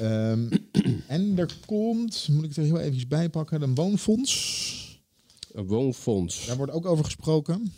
[0.00, 0.48] Ehm,
[1.06, 4.84] en er komt, moet ik er heel even bij pakken, een woonfonds.
[5.52, 6.46] Een woonfonds.
[6.46, 7.72] Daar wordt ook over gesproken.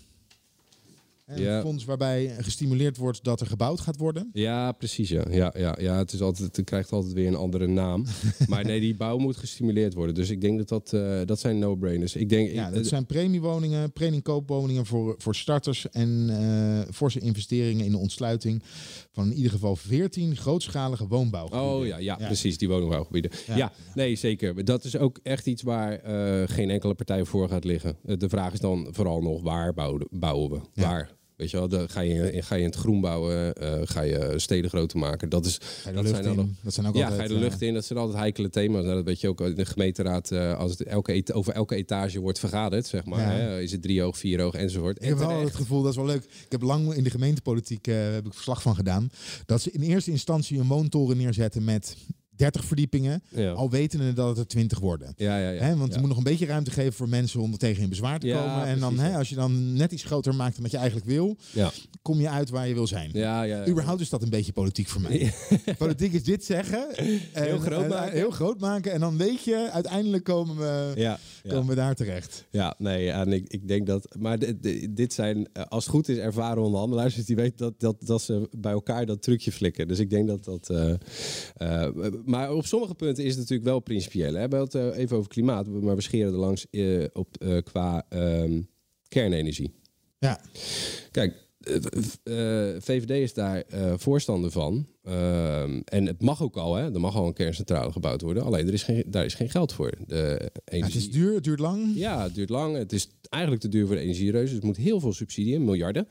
[1.29, 1.61] Een Ja.
[1.61, 4.29] fonds waarbij gestimuleerd wordt dat er gebouwd gaat worden.
[4.33, 5.09] Ja, precies.
[5.09, 5.25] Ja.
[5.31, 8.05] Ja, ja, ja, het, is altijd, het krijgt altijd weer een andere naam.
[8.49, 10.15] maar nee, die bouw moet gestimuleerd worden.
[10.15, 12.17] Dus ik denk dat dat, eh, dat zijn no-brainers.
[12.17, 17.91] Ik denk, Ja, dat zijn premiewoningen, premiekoopwoningen voor, voor starters en eh forse investeringen in
[17.91, 18.63] de ontsluiting
[19.11, 21.75] van in ieder geval 14 grootschalige woonbouwgebieden.
[21.75, 23.31] Oh ja, ja, precies, die woningbouwgebieden.
[23.47, 23.57] Ja.
[23.57, 23.73] Ja.
[23.95, 24.65] nee, zeker.
[24.65, 27.97] Dat is ook echt iets waar eh, geen enkele partij voor gaat liggen.
[28.03, 30.61] De vraag is dan vooral nog waar bouwen, bouwen we?
[30.83, 31.17] Waar?
[31.39, 33.55] Weet je wel, ga, je, ga je in het groen bouwen?
[33.55, 35.29] eh, ga je steden groter maken?
[35.29, 36.57] Dat, is, je de dat zijn in?
[36.63, 37.75] Dat zijn ook ja, altijd, ga je de eh, lucht in?
[37.75, 38.83] Dat zijn altijd heikele thema's.
[38.83, 40.31] Nou, dat weet je ook in de gemeenteraad.
[40.31, 43.21] eh, als het elke over elke etage wordt vergaderd, zeg maar.
[43.21, 43.31] Ja.
[43.31, 43.61] Hè?
[43.61, 45.03] Is het drie hoog, vier hoog enzovoort.
[45.03, 46.25] Ik heb wel het gevoel, dat is wel leuk.
[46.25, 49.11] Ik heb lang in de gemeentepolitiek eh, heb ik verslag van gedaan.
[49.47, 51.97] Dat ze in eerste instantie een woontoren neerzetten met
[52.39, 53.23] 30 verdiepingen.
[53.29, 53.51] Ja.
[53.51, 55.13] Al wetende dat het er 20 worden.
[55.17, 55.77] Ja, ja, ja.
[55.77, 58.19] Want je moet nog een beetje ruimte geven voor mensen om er tegen in bezwaar
[58.19, 58.65] te Ja, komen.
[58.67, 61.37] En dan, als je dan net iets groter maakt dan wat je eigenlijk wil,
[62.03, 63.11] kom je uit waar je wil zijn.
[63.13, 63.67] Ja, ja.
[63.69, 65.33] Überhaupt is dat een beetje politiek voor mij.
[65.79, 66.97] Politiek is dit zeggen.
[66.97, 68.13] en- Heel groot en- maken.
[68.13, 68.93] heel groot maken.
[68.93, 71.19] En dan weet je, uiteindelijk komen we, Ja,
[71.49, 71.55] ja.
[71.55, 72.45] komen we daar terecht.
[72.51, 74.17] Ja, nee, en ik, ik denk dat.
[74.19, 74.39] Maar
[74.91, 77.15] dit- zijn, eh, als het goed is, ervaren onderhandelaars.
[77.15, 79.89] Dus die weten dat, dat, dat ze bij elkaar dat trucje flikken.
[79.89, 80.71] Dus ik denk dat dat.
[80.71, 80.95] eh,
[81.57, 81.95] eh,
[82.25, 84.27] maar op sommige punten is het natuurlijk wel principieel.
[84.27, 84.33] Hè?
[84.33, 86.67] We hebben het even over klimaat, maar we scheren er langs
[87.13, 88.61] op, qua ehm,
[89.09, 89.73] kernenergie.
[90.19, 90.41] Ja.
[91.11, 91.48] Kijk.
[91.69, 94.87] Eh, VVD is daar eh, voorstander van.
[95.03, 96.93] Ehm, en het mag ook al, hè?
[96.93, 98.43] er mag al een kerncentrale gebouwd worden.
[98.43, 99.93] Alleen er is geen, daar is geen geld voor.
[100.07, 101.93] De Ja, het energie, is duur, het duurt lang.
[101.95, 102.77] ja, het duurt lang.
[102.77, 104.57] Het is eigenlijk te duur voor de energiereuzen.
[104.57, 106.09] Het moet heel veel subsidie miljarden.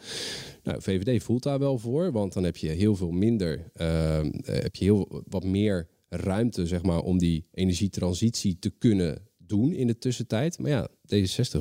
[0.64, 4.62] Nou, VVD voelt daar wel voor, want dan heb je heel veel minder, ehm, eh,
[4.62, 9.88] heb je heel wat meer ruimte, zeg maar, om die energietransitie te kunnen doen in
[9.88, 10.60] de tussentijd.
[10.60, 11.58] Maar ja, D66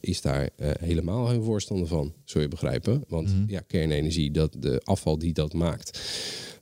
[0.00, 3.04] is daar eh, helemaal geen voorstander van, zul je begrijpen.
[3.08, 6.00] Want ja, kernenergie, dat, de afval die dat maakt,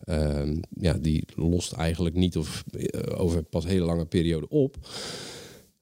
[0.04, 4.76] ehm, ja, die lost eigenlijk niet of eh, over pas hele lange periode op.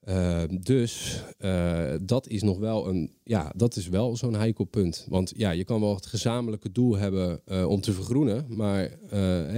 [0.08, 5.06] Uh, dus uh, dat is nog wel een, ja, dat is wel zo'n heikel punt.
[5.08, 8.90] Want ja, je kan wel het gezamenlijke doel hebben uh, om te vergroenen, maar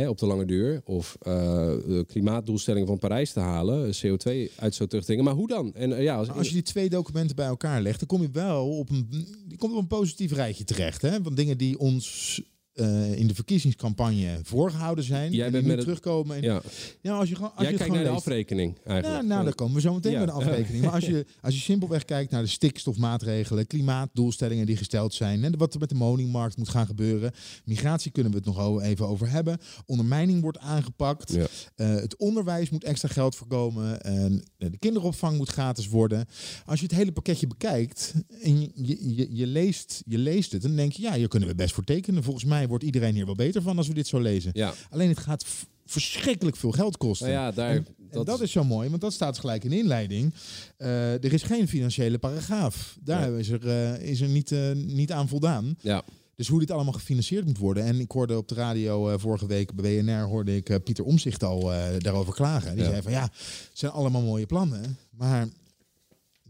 [0.09, 5.25] op de lange duur of de klimaatdoelstellingen van Parijs te halen, CO2-uitstoot terugdringen.
[5.25, 5.75] Maar hoe dan?
[5.75, 8.91] En ja, als, je die twee documenten bij elkaar legt, dan kom je wel op
[8.91, 9.09] een,
[9.57, 11.03] komt op een positief rijtje terecht.
[11.03, 11.23] Hè?
[11.23, 12.41] Van dingen die ons
[12.81, 15.33] uh, in de verkiezingscampagne voorgehouden zijn.
[15.33, 16.37] Jij en bent die nu met terugkomen.
[16.37, 16.63] En, ja.
[17.01, 17.51] ja, als je gewoon.
[17.55, 19.23] Als Jij je kijkt naar de afrekening eigenlijk.
[19.23, 20.19] Ja, nou, daar komen we zo meteen Ja.
[20.19, 20.85] bij de afrekening.
[20.85, 25.59] Maar als je, als je simpelweg kijkt naar de stikstofmaatregelen, klimaatdoelstellingen die gesteld zijn, en
[25.59, 27.33] wat er met de woningmarkt moet gaan gebeuren.
[27.65, 29.59] Migratie kunnen we het nog even over hebben.
[29.87, 31.33] Ondermijning wordt aangepakt.
[31.33, 31.47] Ja.
[31.75, 34.01] Eh, het onderwijs moet extra geld voorkomen.
[34.01, 36.27] En de kinderopvang moet gratis worden.
[36.65, 40.63] Als je het hele pakketje bekijkt en je, je, je, je leest, je leest het,
[40.63, 42.23] dan denk je, ja, hier kunnen we best voor tekenen.
[42.23, 44.51] Volgens mij wordt iedereen hier wel beter van als we dit zo lezen.
[44.55, 44.73] Ja.
[44.91, 45.45] Alleen het gaat
[45.87, 47.29] verschrikkelijk veel geld kosten.
[47.29, 49.79] Nou ja, daar, En, en dat, is zo mooi, want dat staat gelijk in de
[49.79, 50.35] inleiding.
[50.77, 52.97] Eh, er is geen financiële paragraaf.
[53.01, 55.77] Daar is er, eh, is er niet, eh, niet aan voldaan.
[55.81, 56.03] Ja.
[56.35, 57.85] Dus hoe dit allemaal gefinancierd moet worden.
[57.85, 61.71] En ik hoorde op de radio vorige week bij BNR hoorde ik Pieter Omzicht al
[61.99, 62.75] daarover klagen.
[62.75, 62.91] Die Ja.
[62.91, 64.99] zei van ja, het zijn allemaal mooie plannen.
[65.11, 65.49] Maar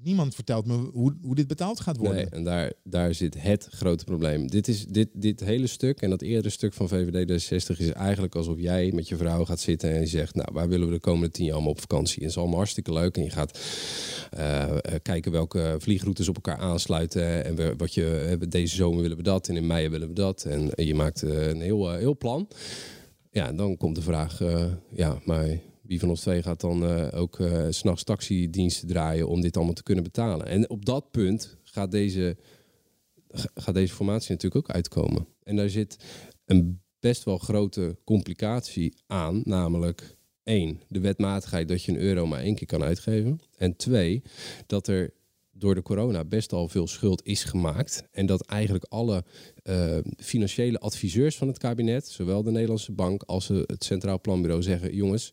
[0.03, 2.31] niemand vertelt me hoe, hoe dit betaald gaat worden.
[2.31, 4.47] En daar, daar zit het grote probleem.
[4.47, 8.35] Dit, is, dit, dit hele stuk en dat eerdere stuk van VVD D60 is eigenlijk
[8.35, 11.01] alsof jij met je vrouw gaat zitten en je zegt, nou, waar willen we de
[11.01, 12.17] komende tien jaar allemaal op vakantie?
[12.17, 13.59] En het is allemaal hartstikke leuk en je gaat
[14.31, 19.03] eh, eh, kijken welke vliegroutes op elkaar aansluiten en we, wat je, eh, deze zomer
[19.03, 20.45] willen we dat en in mei willen we dat.
[20.45, 22.49] En, je maakt een heel, heel plan.
[23.31, 24.41] Ja, en dan komt de vraag,
[24.91, 29.29] ja, maar wie van ons twee gaat dan eh, ook eh, s s'nachts taxidiensten draaien
[29.29, 30.47] om dit allemaal te kunnen betalen?
[30.47, 32.37] En op dat punt gaat deze,
[33.29, 35.27] ga- gaat deze formatie natuurlijk ook uitkomen.
[35.43, 35.97] En daar zit
[36.45, 42.41] een best wel grote complicatie aan, namelijk één, de wetmatigheid dat je een euro maar
[42.41, 43.41] één keer kan uitgeven.
[43.57, 44.23] En twee,
[44.67, 45.13] dat er
[45.51, 48.05] door de corona best al veel schuld is gemaakt.
[48.11, 49.25] En dat eigenlijk alle
[49.63, 54.63] eh, financiële adviseurs van het kabinet, zowel de Nederlandse Bank als eh, het Centraal Planbureau,
[54.63, 55.33] zeggen: jongens,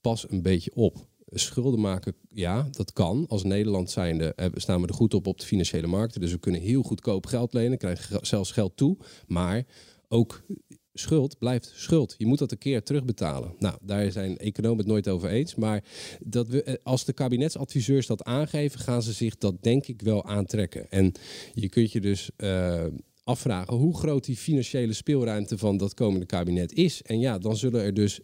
[0.00, 1.06] pas een beetje op.
[1.30, 3.24] Schulden maken, ja, dat kan.
[3.28, 6.20] Als Nederland zijnde eh, staan we er goed op op de financiële markten.
[6.20, 8.96] Dus we kunnen heel goedkoop geld lenen, krijgen ge- zelfs geld toe.
[9.26, 9.64] Maar
[10.08, 10.42] ook
[10.92, 12.14] schuld blijft schuld.
[12.18, 13.54] Je moet dat een keer terugbetalen.
[13.58, 15.54] Nou, daar zijn economen het nooit over eens.
[15.54, 15.84] Maar
[16.20, 20.24] dat we, eh, als de kabinetsadviseurs dat aangeven, gaan ze zich dat denk ik wel
[20.24, 20.90] aantrekken.
[20.90, 21.12] En
[21.54, 22.84] je kunt je dus eh,
[23.24, 27.02] afvragen hoe groot die financiële speelruimte van dat komende kabinet is.
[27.02, 28.20] En ja, dan zullen er dus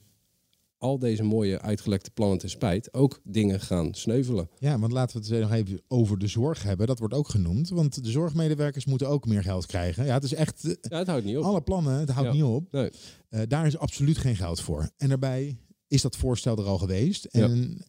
[0.84, 4.48] al deze mooie uitgelekte plannen ten spijt ook dingen gaan sneuvelen.
[4.58, 6.86] Ja, want laten we het nog even over de zorg hebben.
[6.86, 7.68] Dat wordt ook genoemd.
[7.68, 10.04] Want de zorgmedewerkers moeten ook meer geld krijgen.
[10.04, 10.64] Ja, het is echt.
[10.64, 11.44] eh, Ja, het houdt niet op.
[11.44, 12.34] Alle plannen, het houdt Ja.
[12.34, 12.72] niet op.
[12.72, 12.90] Nee.
[13.28, 14.90] Eh, daar is absoluut geen geld voor.
[14.96, 15.56] En daarbij
[15.88, 17.24] is dat voorstel er al geweest.
[17.24, 17.84] En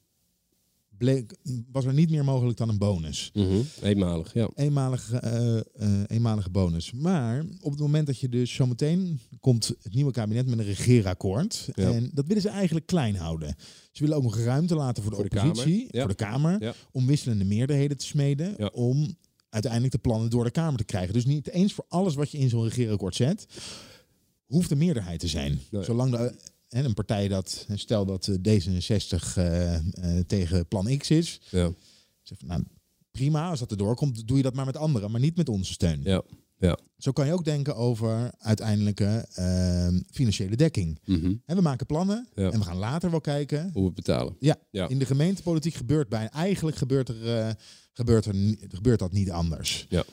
[0.98, 1.36] bleek,
[1.72, 3.30] was er niet meer mogelijk dan een bonus.
[3.34, 3.62] Mhm.
[3.82, 4.50] Eenmalig, ja.
[4.56, 5.64] Eenmalige, eh, eh,
[6.08, 6.92] eenmalige bonus.
[6.92, 11.70] Maar op het moment dat je dus zometeen komt het nieuwe kabinet met een regeerakkoord.
[11.74, 11.92] Ja.
[11.92, 13.56] En dat willen ze eigenlijk klein houden.
[13.92, 15.88] Ze willen ook nog ruimte laten voor de Voor oppositie.
[15.92, 16.00] Ja.
[16.00, 16.74] voor de Kamer, Ja.
[16.92, 18.74] om wisselende meerderheden te smeden.
[18.74, 19.16] Om
[19.50, 21.14] uiteindelijk de plannen door de Kamer te krijgen.
[21.14, 23.46] Dus niet eens voor alles wat je in zo'n regeerakkoord zet,
[24.46, 25.60] hoeft de meerderheid te zijn.
[25.82, 26.36] Zolang de,
[26.84, 29.82] een partij dat, stel dat eh, D66 eh, eh,
[30.28, 31.72] tegen plan X is, Ja.
[32.24, 32.64] zeg nou,
[33.12, 35.74] prima, als dat erdoor komt, doe je dat maar met anderen, maar niet met onze
[35.74, 36.02] steun.
[36.04, 36.22] Ja.
[36.60, 36.78] Ja.
[36.98, 41.00] Zo kan je ook denken over uiteindelijke eh, financiële dekking.
[41.46, 42.42] En we maken plannen Mhm.
[42.46, 42.52] Ja.
[42.52, 43.70] en we gaan later wel kijken.
[43.74, 44.36] Hoe we betalen.
[44.40, 44.88] Ja, Ja.
[44.88, 47.56] in de gemeentepolitiek gebeurt bijna, eigenlijk gebeurt, er,
[47.94, 48.34] gebeurt, er,
[48.70, 49.86] gebeurt dat niet anders.
[49.90, 50.04] Ja.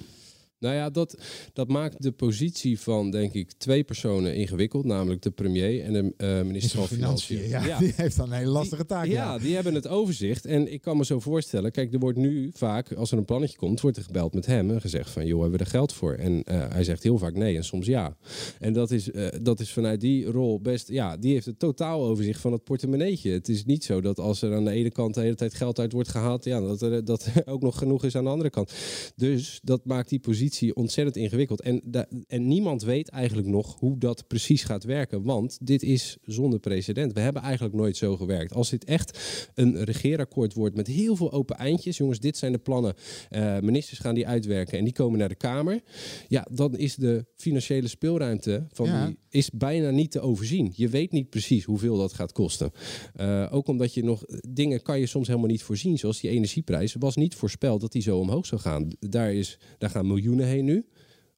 [0.63, 1.19] Nou ja, dat,
[1.53, 4.85] dat maakt de positie van, denk ik, twee personen ingewikkeld.
[4.85, 7.49] Namelijk de premier en de eh, minister van Financiën.
[7.49, 9.07] Ja, die heeft dan een hele lastige taak.
[9.07, 10.45] Ja, Ja, die hebben het overzicht.
[10.45, 13.57] En ik kan me zo voorstellen, kijk, er wordt nu vaak, als er een plannetje
[13.57, 16.15] komt, wordt er gebeld met hem en gezegd van, joh, hebben we er geld voor?
[16.15, 18.17] En eh, hij zegt heel vaak nee en soms ja.
[18.59, 22.05] En dat is, eh, dat is vanuit die rol best, ja, die heeft het totaal
[22.05, 23.31] overzicht van het portemonneetje.
[23.31, 25.79] Het is niet zo dat als er aan de ene kant de hele tijd geld
[25.79, 28.51] uit wordt gehaald, ja, dat er, dat er ook nog genoeg is aan de andere
[28.51, 28.73] kant.
[29.17, 31.61] Dus dat maakt die positie ontzettend ingewikkeld.
[31.61, 31.83] En,
[32.27, 35.23] en niemand weet eigenlijk nog hoe dat precies gaat werken.
[35.23, 37.13] Want dit is zonder precedent.
[37.13, 38.55] We hebben eigenlijk nooit zo gewerkt.
[38.55, 39.19] Als dit echt
[39.55, 41.97] een regeerakkoord wordt met heel veel open eindjes.
[41.97, 42.95] Jongens, dit zijn de plannen.
[43.31, 45.81] Eh, ministers gaan die uitwerken en die komen naar de Kamer.
[46.29, 49.07] Ja, dan is de financiële speelruimte van Ja.
[49.07, 50.73] die is bijna niet te overzien.
[50.77, 52.71] Je weet niet precies hoeveel dat gaat kosten.
[53.15, 55.99] Eh, ook omdat je nog dingen kan je soms helemaal niet voorzien.
[55.99, 58.89] Zoals die energieprijs was niet voorspeld dat die zo omhoog zou gaan.
[58.99, 60.87] Daar, is, daar gaan miljoenen heen nu.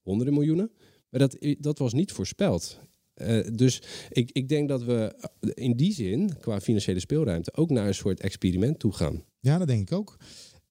[0.02, 0.70] Honderden miljoenen.
[1.08, 2.78] Maar dat, dat was niet voorspeld.
[3.14, 5.14] Eh, dus ik, ik denk dat we
[5.54, 9.24] in die zin, qua financiële speelruimte, ook naar een soort experiment toe gaan.
[9.40, 10.16] Ja, dat denk ik ook.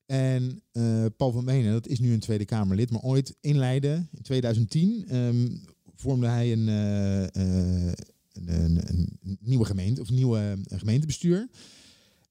[0.06, 4.10] En eh, Paul van Menen, dat is nu een Tweede Kamerlid, maar ooit in Leiden,
[4.12, 5.48] in 2010, ehm,
[5.96, 7.92] vormde hij een, eh,
[8.34, 11.50] een, een, nieuwe gemeente, of nieuwe gemeentebestuur.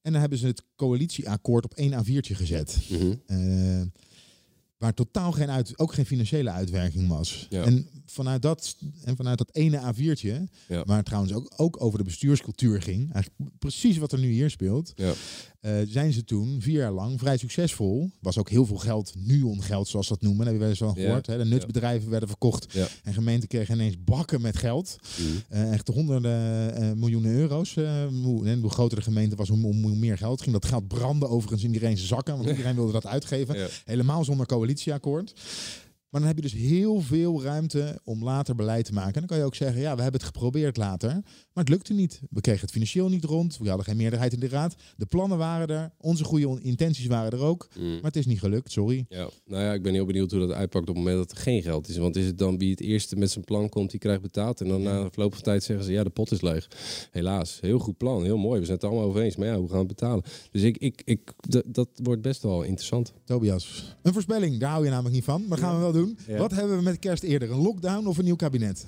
[0.03, 2.78] En dan hebben ze het coalitieakkoord op één A4'tje gezet.
[3.26, 3.82] Eh,
[4.83, 7.47] waar totaal geen uit, ook geen financiële uitwerking was.
[7.51, 7.62] Ja.
[7.62, 10.84] En, vanuit dat, en vanuit dat ene A4'tje, Ja.
[10.84, 14.50] waar het trouwens ook, ook over de bestuurscultuur ging, eigenlijk precies wat er nu hier
[14.50, 15.12] speelt, Ja.
[15.60, 18.10] eh, zijn ze toen vier jaar lang vrij succesvol.
[18.20, 20.44] Was ook heel veel geld, nuon-geld zoals ze dat noemen.
[20.44, 21.02] Dat heb je wel eens Ja.
[21.02, 21.26] gehoord.
[21.26, 21.38] Hè?
[21.38, 24.96] De nutsbedrijven werden verkocht en gemeenten kregen ineens bakken met geld.
[25.18, 25.28] Mhm.
[25.48, 27.74] Eh, echt honderden eh, miljoenen euro's.
[28.22, 30.52] hoe, en hoe groter de gemeente was, hoe, meer geld ging.
[30.52, 33.68] Dat geld brandde overigens in iedereen zijn zakken, want iedereen wilde dat uitgeven.
[33.84, 35.32] Helemaal zonder coalitieakkoord.
[36.12, 39.12] Maar dan heb je dus heel veel ruimte om later beleid te maken.
[39.14, 41.10] En dan kan je ook zeggen, ja, we hebben het geprobeerd later.
[41.12, 42.20] Maar het lukte niet.
[42.30, 43.58] We kregen het financieel niet rond.
[43.58, 44.74] We hadden geen meerderheid in de raad.
[44.96, 45.92] De plannen waren er.
[45.98, 47.68] Onze goede intenties waren er ook.
[47.78, 47.92] Mm.
[47.92, 49.06] Maar het is niet gelukt, sorry.
[49.08, 51.42] Ja, nou ja, ik ben heel benieuwd hoe dat uitpakt op het moment dat er
[51.42, 51.96] geen geld is.
[51.96, 54.60] Want is het dan wie het eerste met zijn plan komt, die krijgt betaald.
[54.60, 56.68] En dan na verloop van tijd zeggen ze, ja, de pot is leeg.
[57.10, 58.58] Helaas, heel goed plan, heel mooi.
[58.60, 59.36] We zijn het allemaal over eens.
[59.36, 60.24] Maar ja, hoe gaan we betalen?
[60.50, 61.32] Dus ik, ik, ik,
[61.66, 63.12] dat wordt best wel interessant.
[63.24, 65.44] Tobias, een voorspelling, daar hou je namelijk niet van.
[65.48, 66.01] Maar gaan we wel doen.
[66.26, 66.38] Ja.
[66.38, 67.50] Wat hebben we met kerst eerder?
[67.50, 68.86] Een lockdown of een nieuw kabinet?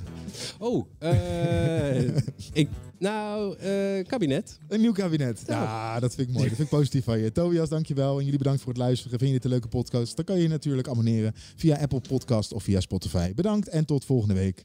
[0.58, 2.04] Oh, eh,
[2.52, 4.58] ik, nou, eh, kabinet.
[4.68, 5.42] Een nieuw kabinet.
[5.46, 6.48] Ja, dat vind ik mooi.
[6.48, 7.32] Dat vind ik positief van je.
[7.32, 8.18] Tobias, dankjewel.
[8.18, 9.18] En jullie bedankt voor het luisteren.
[9.18, 10.16] Vind je dit een leuke podcast?
[10.16, 13.34] Dan kan je je natuurlijk abonneren via Apple Podcast of via Spotify.
[13.34, 14.64] Bedankt en tot volgende week.